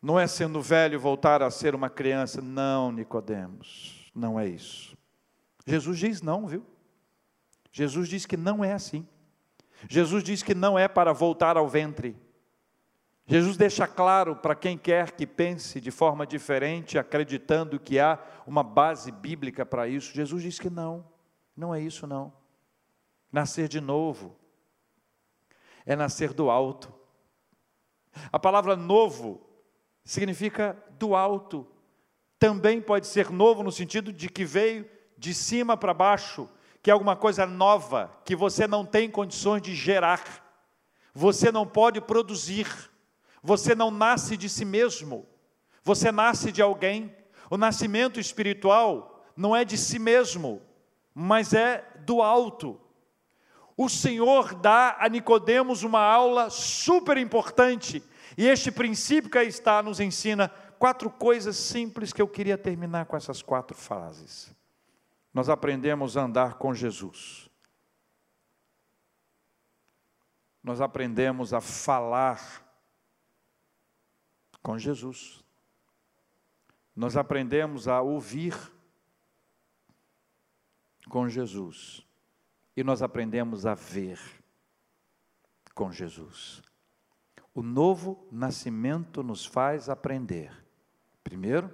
Não 0.00 0.20
é 0.20 0.28
sendo 0.28 0.62
velho 0.62 1.00
voltar 1.00 1.42
a 1.42 1.50
ser 1.50 1.74
uma 1.74 1.90
criança. 1.90 2.40
Não, 2.40 2.92
Nicodemos, 2.92 4.08
não 4.14 4.38
é 4.38 4.46
isso. 4.46 4.96
Jesus 5.66 5.98
diz 5.98 6.22
não, 6.22 6.46
viu? 6.46 6.64
Jesus 7.76 8.08
diz 8.08 8.24
que 8.24 8.38
não 8.38 8.64
é 8.64 8.72
assim. 8.72 9.06
Jesus 9.86 10.24
diz 10.24 10.42
que 10.42 10.54
não 10.54 10.78
é 10.78 10.88
para 10.88 11.12
voltar 11.12 11.58
ao 11.58 11.68
ventre. 11.68 12.16
Jesus 13.26 13.58
deixa 13.58 13.86
claro 13.86 14.34
para 14.34 14.54
quem 14.54 14.78
quer 14.78 15.10
que 15.10 15.26
pense 15.26 15.78
de 15.78 15.90
forma 15.90 16.26
diferente, 16.26 16.98
acreditando 16.98 17.78
que 17.78 17.98
há 17.98 18.18
uma 18.46 18.62
base 18.62 19.12
bíblica 19.12 19.66
para 19.66 19.86
isso. 19.86 20.14
Jesus 20.14 20.42
diz 20.42 20.58
que 20.58 20.70
não, 20.70 21.06
não 21.54 21.74
é 21.74 21.78
isso 21.78 22.06
não. 22.06 22.32
Nascer 23.30 23.68
de 23.68 23.78
novo 23.78 24.34
é 25.84 25.94
nascer 25.94 26.32
do 26.32 26.48
alto. 26.48 26.94
A 28.32 28.38
palavra 28.38 28.74
novo 28.74 29.46
significa 30.02 30.82
do 30.98 31.14
alto. 31.14 31.66
Também 32.38 32.80
pode 32.80 33.06
ser 33.06 33.28
novo 33.28 33.62
no 33.62 33.70
sentido 33.70 34.14
de 34.14 34.30
que 34.30 34.46
veio 34.46 34.88
de 35.18 35.34
cima 35.34 35.76
para 35.76 35.92
baixo, 35.92 36.48
que 36.86 36.90
é 36.90 36.92
alguma 36.92 37.16
coisa 37.16 37.44
nova 37.44 38.16
que 38.24 38.36
você 38.36 38.64
não 38.64 38.86
tem 38.86 39.10
condições 39.10 39.60
de 39.60 39.74
gerar, 39.74 40.22
você 41.12 41.50
não 41.50 41.66
pode 41.66 42.00
produzir, 42.00 42.68
você 43.42 43.74
não 43.74 43.90
nasce 43.90 44.36
de 44.36 44.48
si 44.48 44.64
mesmo, 44.64 45.26
você 45.82 46.12
nasce 46.12 46.52
de 46.52 46.62
alguém. 46.62 47.12
O 47.50 47.56
nascimento 47.56 48.20
espiritual 48.20 49.26
não 49.36 49.56
é 49.56 49.64
de 49.64 49.76
si 49.76 49.98
mesmo, 49.98 50.62
mas 51.12 51.52
é 51.52 51.84
do 52.04 52.22
alto. 52.22 52.80
O 53.76 53.88
Senhor 53.88 54.54
dá 54.54 54.96
a 55.00 55.08
Nicodemos 55.08 55.82
uma 55.82 56.02
aula 56.02 56.50
super 56.50 57.18
importante, 57.18 58.00
e 58.38 58.46
este 58.46 58.70
princípio 58.70 59.28
que 59.28 59.38
aí 59.38 59.48
está 59.48 59.82
nos 59.82 59.98
ensina 59.98 60.52
quatro 60.78 61.10
coisas 61.10 61.56
simples 61.56 62.12
que 62.12 62.22
eu 62.22 62.28
queria 62.28 62.56
terminar 62.56 63.06
com 63.06 63.16
essas 63.16 63.42
quatro 63.42 63.76
frases 63.76 64.55
nós 65.36 65.50
aprendemos 65.50 66.16
a 66.16 66.22
andar 66.22 66.54
com 66.54 66.72
Jesus. 66.72 67.50
Nós 70.62 70.80
aprendemos 70.80 71.52
a 71.52 71.60
falar 71.60 72.40
com 74.62 74.78
Jesus. 74.78 75.44
Nós 76.96 77.18
aprendemos 77.18 77.86
a 77.86 78.00
ouvir 78.00 78.54
com 81.10 81.28
Jesus. 81.28 82.00
E 82.74 82.82
nós 82.82 83.02
aprendemos 83.02 83.66
a 83.66 83.74
ver 83.74 84.18
com 85.74 85.92
Jesus. 85.92 86.62
O 87.52 87.62
novo 87.62 88.26
nascimento 88.32 89.22
nos 89.22 89.44
faz 89.44 89.90
aprender, 89.90 90.50
primeiro, 91.22 91.70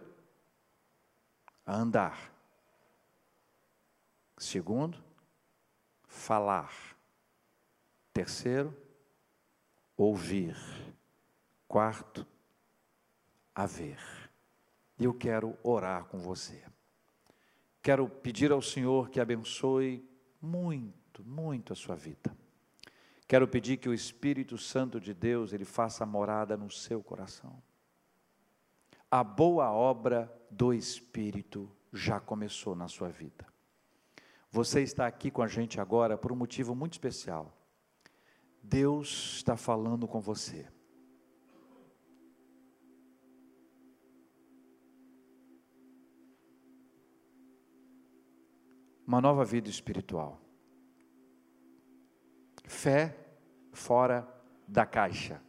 a 1.64 1.76
andar. 1.76 2.31
Segundo, 4.42 4.98
falar. 6.04 6.72
Terceiro, 8.12 8.76
ouvir. 9.96 10.56
Quarto, 11.68 12.26
a 13.54 13.66
ver. 13.66 14.00
E 14.98 15.04
eu 15.04 15.14
quero 15.14 15.56
orar 15.62 16.06
com 16.06 16.18
você. 16.18 16.60
Quero 17.80 18.08
pedir 18.08 18.50
ao 18.50 18.60
Senhor 18.60 19.10
que 19.10 19.20
abençoe 19.20 20.04
muito, 20.40 21.24
muito 21.24 21.72
a 21.72 21.76
sua 21.76 21.94
vida. 21.94 22.36
Quero 23.28 23.46
pedir 23.46 23.76
que 23.76 23.88
o 23.88 23.94
Espírito 23.94 24.58
Santo 24.58 25.00
de 25.00 25.14
Deus 25.14 25.52
ele 25.52 25.64
faça 25.64 26.04
morada 26.04 26.56
no 26.56 26.68
seu 26.68 27.00
coração. 27.00 27.62
A 29.08 29.22
boa 29.22 29.70
obra 29.70 30.28
do 30.50 30.74
Espírito 30.74 31.70
já 31.92 32.18
começou 32.18 32.74
na 32.74 32.88
sua 32.88 33.08
vida. 33.08 33.51
Você 34.52 34.82
está 34.82 35.06
aqui 35.06 35.30
com 35.30 35.40
a 35.40 35.48
gente 35.48 35.80
agora 35.80 36.18
por 36.18 36.30
um 36.30 36.36
motivo 36.36 36.74
muito 36.74 36.92
especial. 36.92 37.56
Deus 38.62 39.36
está 39.36 39.56
falando 39.56 40.06
com 40.06 40.20
você. 40.20 40.68
Uma 49.06 49.22
nova 49.22 49.42
vida 49.42 49.70
espiritual. 49.70 50.38
Fé 52.66 53.16
fora 53.72 54.28
da 54.68 54.84
caixa. 54.84 55.42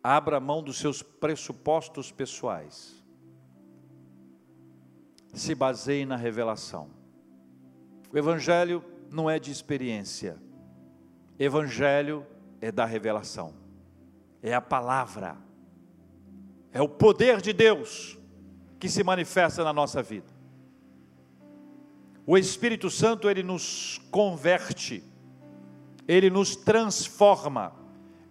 Abra 0.00 0.38
mão 0.38 0.62
dos 0.62 0.78
seus 0.78 1.02
pressupostos 1.02 2.12
pessoais. 2.12 3.04
Se 5.34 5.56
baseie 5.56 6.06
na 6.06 6.16
revelação 6.16 6.99
O 8.12 8.18
Evangelho 8.18 8.84
não 9.10 9.30
é 9.30 9.38
de 9.38 9.50
experiência, 9.50 10.36
Evangelho 11.38 12.26
é 12.60 12.72
da 12.72 12.84
revelação, 12.84 13.54
é 14.42 14.52
a 14.52 14.60
palavra, 14.60 15.36
é 16.72 16.82
o 16.82 16.88
poder 16.88 17.40
de 17.40 17.52
Deus 17.52 18.18
que 18.78 18.88
se 18.88 19.04
manifesta 19.04 19.62
na 19.62 19.72
nossa 19.72 20.02
vida. 20.02 20.32
O 22.26 22.36
Espírito 22.36 22.90
Santo, 22.90 23.28
ele 23.28 23.42
nos 23.42 23.98
converte, 24.10 25.02
ele 26.06 26.30
nos 26.30 26.56
transforma, 26.56 27.72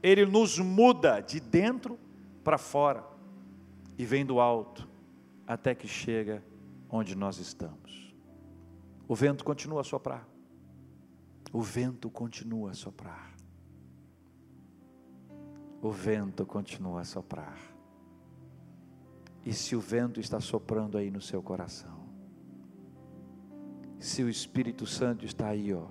ele 0.02 0.26
nos 0.26 0.60
muda 0.60 1.22
de 1.22 1.40
dentro 1.40 2.00
para 2.44 2.58
fora 2.58 3.04
e 3.98 4.06
vem 4.06 4.26
do 4.26 4.40
alto 4.40 4.88
até 5.46 5.74
que 5.74 5.88
chega 5.88 6.44
onde 6.90 7.16
nós 7.16 7.38
estamos. 7.38 8.09
O 9.10 9.16
vento 9.16 9.44
continua 9.44 9.82
a 9.82 9.84
soprar. 9.84 10.30
O 11.52 11.64
vento 11.64 12.12
continua 12.12 12.70
a 12.70 12.74
soprar. 12.76 13.36
O 15.82 15.90
vento 15.90 16.46
continua 16.46 17.02
a 17.02 17.04
soprar. 17.04 17.58
E 19.44 19.52
se 19.52 19.76
o 19.76 19.80
vento 19.80 20.20
está 20.20 20.40
soprando 20.40 20.96
aí 20.96 21.10
no 21.10 21.20
seu 21.20 21.42
coração, 21.42 22.08
se 23.98 24.22
o 24.22 24.30
Espírito 24.30 24.86
Santo 24.86 25.26
está 25.26 25.48
aí, 25.48 25.74
ó, 25.74 25.88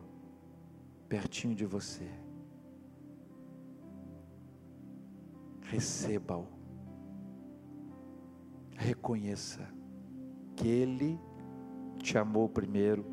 pertinho 1.08 1.56
de 1.56 1.66
você, 1.66 2.08
receba-o, 5.62 6.46
reconheça 8.76 9.68
que 10.54 10.68
Ele 10.68 11.18
te 12.08 12.16
amou 12.16 12.48
primeiro 12.48 13.04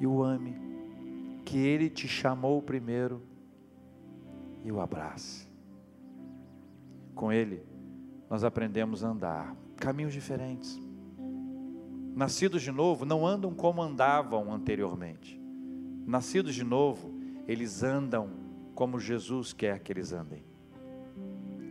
e 0.00 0.06
o 0.06 0.22
ame, 0.22 0.56
que 1.44 1.58
Ele 1.58 1.90
te 1.90 2.08
chamou 2.08 2.62
primeiro 2.62 3.22
e 4.64 4.72
o 4.72 4.80
abrace. 4.80 5.46
Com 7.14 7.30
Ele, 7.30 7.62
nós 8.30 8.44
aprendemos 8.44 9.04
a 9.04 9.08
andar 9.08 9.54
caminhos 9.76 10.14
diferentes. 10.14 10.80
Nascidos 12.14 12.62
de 12.62 12.72
novo 12.72 13.04
não 13.04 13.26
andam 13.26 13.52
como 13.52 13.82
andavam 13.82 14.52
anteriormente. 14.52 15.38
Nascidos 16.06 16.54
de 16.54 16.64
novo, 16.64 17.12
eles 17.46 17.82
andam 17.82 18.30
como 18.74 18.98
Jesus 18.98 19.52
quer 19.52 19.80
que 19.80 19.92
eles 19.92 20.12
andem. 20.12 20.42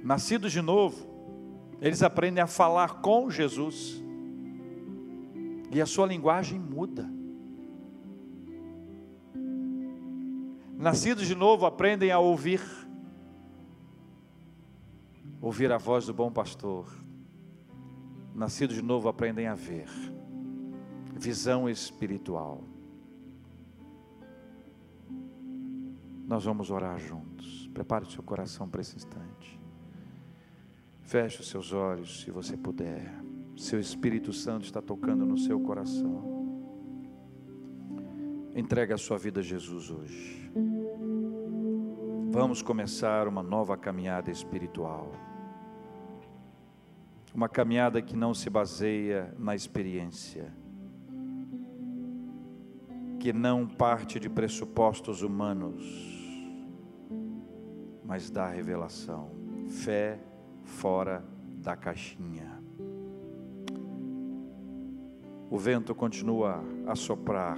Nascidos 0.03 0.51
de 0.51 0.61
novo, 0.61 1.07
eles 1.81 2.03
aprendem 2.03 2.43
a 2.43 2.47
falar 2.47 3.01
com 3.01 3.29
Jesus. 3.31 4.03
E 5.71 5.81
a 5.81 5.85
sua 5.85 6.07
linguagem 6.07 6.59
muda. 6.59 7.09
Nascidos 10.77 11.25
de 11.27 11.35
novo 11.35 11.65
aprendem 11.65 12.11
a 12.11 12.19
ouvir 12.19 12.61
ouvir 15.41 15.71
a 15.71 15.77
voz 15.77 16.05
do 16.05 16.13
bom 16.13 16.31
pastor. 16.31 16.85
Nascidos 18.35 18.75
de 18.75 18.81
novo 18.81 19.07
aprendem 19.07 19.47
a 19.47 19.55
ver. 19.55 19.89
Visão 21.15 21.69
espiritual. 21.69 22.63
Nós 26.27 26.43
vamos 26.43 26.69
orar 26.69 26.99
juntos. 26.99 27.67
Prepare 27.73 28.05
o 28.05 28.09
seu 28.09 28.21
coração 28.21 28.67
para 28.67 28.81
esse 28.81 28.95
instante. 28.95 29.59
Feche 31.01 31.39
os 31.39 31.49
seus 31.49 31.71
olhos, 31.71 32.21
se 32.21 32.31
você 32.31 32.57
puder. 32.57 33.09
Seu 33.57 33.79
Espírito 33.79 34.31
Santo 34.31 34.65
está 34.65 34.79
tocando 34.79 35.25
no 35.25 35.35
seu 35.35 35.59
coração. 35.59 36.37
Entregue 38.55 38.93
a 38.93 38.97
sua 38.97 39.17
vida 39.17 39.39
a 39.39 39.43
Jesus 39.43 39.89
hoje. 39.89 40.51
Vamos 42.29 42.61
começar 42.61 43.27
uma 43.27 43.41
nova 43.41 43.75
caminhada 43.75 44.29
espiritual. 44.29 45.11
Uma 47.33 47.49
caminhada 47.49 47.99
que 47.99 48.15
não 48.15 48.31
se 48.31 48.47
baseia 48.47 49.33
na 49.39 49.55
experiência, 49.55 50.53
que 53.19 53.33
não 53.33 53.67
parte 53.67 54.19
de 54.19 54.29
pressupostos 54.29 55.23
humanos, 55.23 55.83
mas 58.05 58.29
da 58.29 58.47
revelação. 58.47 59.31
Fé 59.67 60.19
fora 60.63 61.25
da 61.57 61.75
caixinha. 61.75 62.56
O 65.49 65.57
vento 65.57 65.95
continua 65.95 66.61
a 66.85 66.93
soprar. 66.93 67.57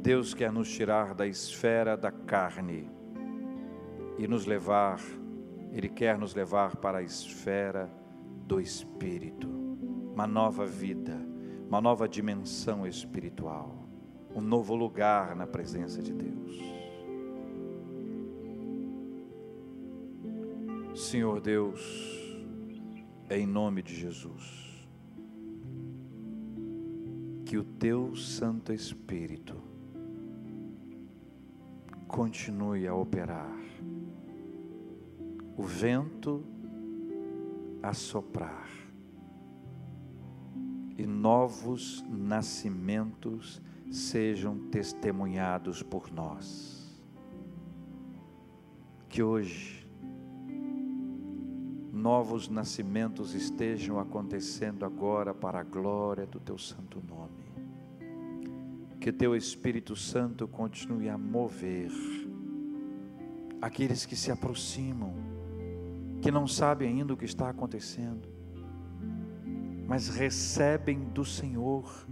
Deus 0.00 0.34
quer 0.34 0.52
nos 0.52 0.70
tirar 0.70 1.14
da 1.14 1.26
esfera 1.26 1.96
da 1.96 2.12
carne 2.12 2.90
e 4.18 4.28
nos 4.28 4.44
levar, 4.44 5.00
Ele 5.72 5.88
quer 5.88 6.18
nos 6.18 6.34
levar 6.34 6.76
para 6.76 6.98
a 6.98 7.02
esfera 7.02 7.90
do 8.46 8.60
Espírito, 8.60 9.48
uma 10.12 10.26
nova 10.26 10.66
vida, 10.66 11.16
uma 11.66 11.80
nova 11.80 12.06
dimensão 12.06 12.86
espiritual, 12.86 13.88
um 14.34 14.40
novo 14.40 14.74
lugar 14.74 15.34
na 15.34 15.46
presença 15.46 16.02
de 16.02 16.12
Deus. 16.12 16.58
Senhor 20.94 21.40
Deus, 21.40 21.80
em 23.30 23.46
nome 23.46 23.82
de 23.82 23.94
Jesus, 23.94 24.67
que 27.48 27.56
o 27.56 27.64
Teu 27.64 28.14
Santo 28.14 28.74
Espírito 28.74 29.56
continue 32.06 32.86
a 32.86 32.94
operar, 32.94 33.58
o 35.56 35.62
vento 35.62 36.44
a 37.82 37.94
soprar 37.94 38.68
e 40.98 41.06
novos 41.06 42.04
nascimentos 42.06 43.62
sejam 43.90 44.68
testemunhados 44.68 45.82
por 45.82 46.12
nós. 46.12 47.02
Que 49.08 49.22
hoje 49.22 49.77
novos 51.98 52.48
nascimentos 52.48 53.34
estejam 53.34 53.98
acontecendo 53.98 54.84
agora 54.84 55.34
para 55.34 55.58
a 55.58 55.64
glória 55.64 56.26
do 56.26 56.38
teu 56.38 56.56
santo 56.56 57.02
nome. 57.06 57.48
Que 59.00 59.12
teu 59.12 59.34
Espírito 59.34 59.96
Santo 59.96 60.46
continue 60.46 61.08
a 61.08 61.18
mover 61.18 61.90
aqueles 63.60 64.06
que 64.06 64.14
se 64.14 64.30
aproximam 64.30 65.12
que 66.20 66.30
não 66.30 66.46
sabem 66.46 66.88
ainda 66.88 67.12
o 67.12 67.16
que 67.16 67.24
está 67.24 67.48
acontecendo, 67.48 68.28
mas 69.86 70.08
recebem 70.08 71.00
do 71.00 71.24
Senhor 71.24 72.06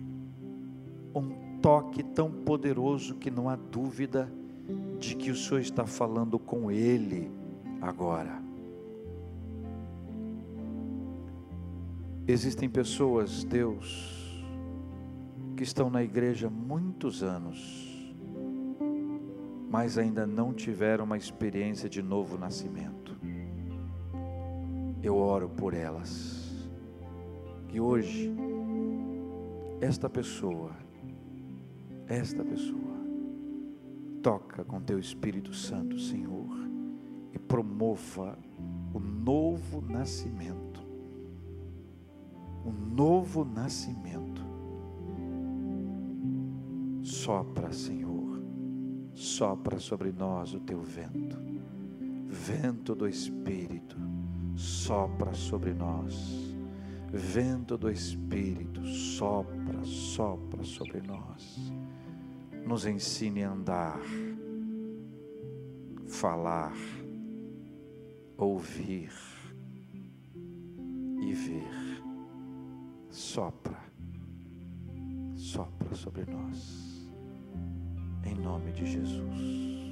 um 1.14 1.60
toque 1.60 2.02
tão 2.02 2.30
poderoso 2.30 3.16
que 3.16 3.30
não 3.30 3.48
há 3.48 3.56
dúvida 3.56 4.30
de 4.98 5.14
que 5.14 5.30
o 5.30 5.36
Senhor 5.36 5.60
está 5.60 5.86
falando 5.86 6.38
com 6.38 6.70
Ele 6.70 7.30
agora. 7.80 8.45
Existem 12.28 12.68
pessoas, 12.68 13.44
Deus, 13.44 14.44
que 15.56 15.62
estão 15.62 15.88
na 15.88 16.02
igreja 16.02 16.50
muitos 16.50 17.22
anos, 17.22 18.14
mas 19.70 19.96
ainda 19.98 20.26
não 20.26 20.52
tiveram 20.52 21.04
uma 21.04 21.16
experiência 21.16 21.88
de 21.88 22.02
novo 22.02 22.36
nascimento 22.36 23.06
eu 25.06 25.16
oro 25.16 25.48
por 25.48 25.72
elas. 25.72 26.66
Que 27.68 27.80
hoje, 27.80 28.34
esta 29.80 30.10
pessoa, 30.10 30.72
esta 32.06 32.44
pessoa, 32.44 32.96
toca 34.22 34.64
com 34.64 34.80
teu 34.80 34.98
Espírito 34.98 35.54
Santo, 35.54 35.98
Senhor, 35.98 36.48
e 37.32 37.38
promova 37.38 38.38
o 38.92 38.98
novo 38.98 39.80
nascimento. 39.80 40.65
O 42.66 42.72
novo 42.72 43.44
nascimento. 43.44 44.44
Sopra, 47.02 47.72
Senhor, 47.72 48.42
sopra 49.14 49.78
sobre 49.78 50.12
nós 50.12 50.52
o 50.52 50.60
teu 50.60 50.82
vento, 50.82 51.38
vento 52.26 52.94
do 52.94 53.08
Espírito 53.08 53.96
sopra 54.56 55.34
sobre 55.34 55.72
nós. 55.72 56.56
Vento 57.12 57.78
do 57.78 57.90
Espírito, 57.90 58.84
sopra, 58.84 59.84
sopra 59.84 60.64
sobre 60.64 61.00
nós. 61.00 61.72
Nos 62.66 62.84
ensine 62.84 63.44
a 63.44 63.52
andar, 63.52 64.00
falar, 66.08 66.74
ouvir 68.36 69.12
e 71.20 71.32
ver. 71.32 71.85
Sopra, 73.36 73.78
sopra 75.36 75.94
sobre 75.94 76.24
nós. 76.24 77.06
Em 78.24 78.34
nome 78.34 78.72
de 78.72 78.86
Jesus. 78.86 79.85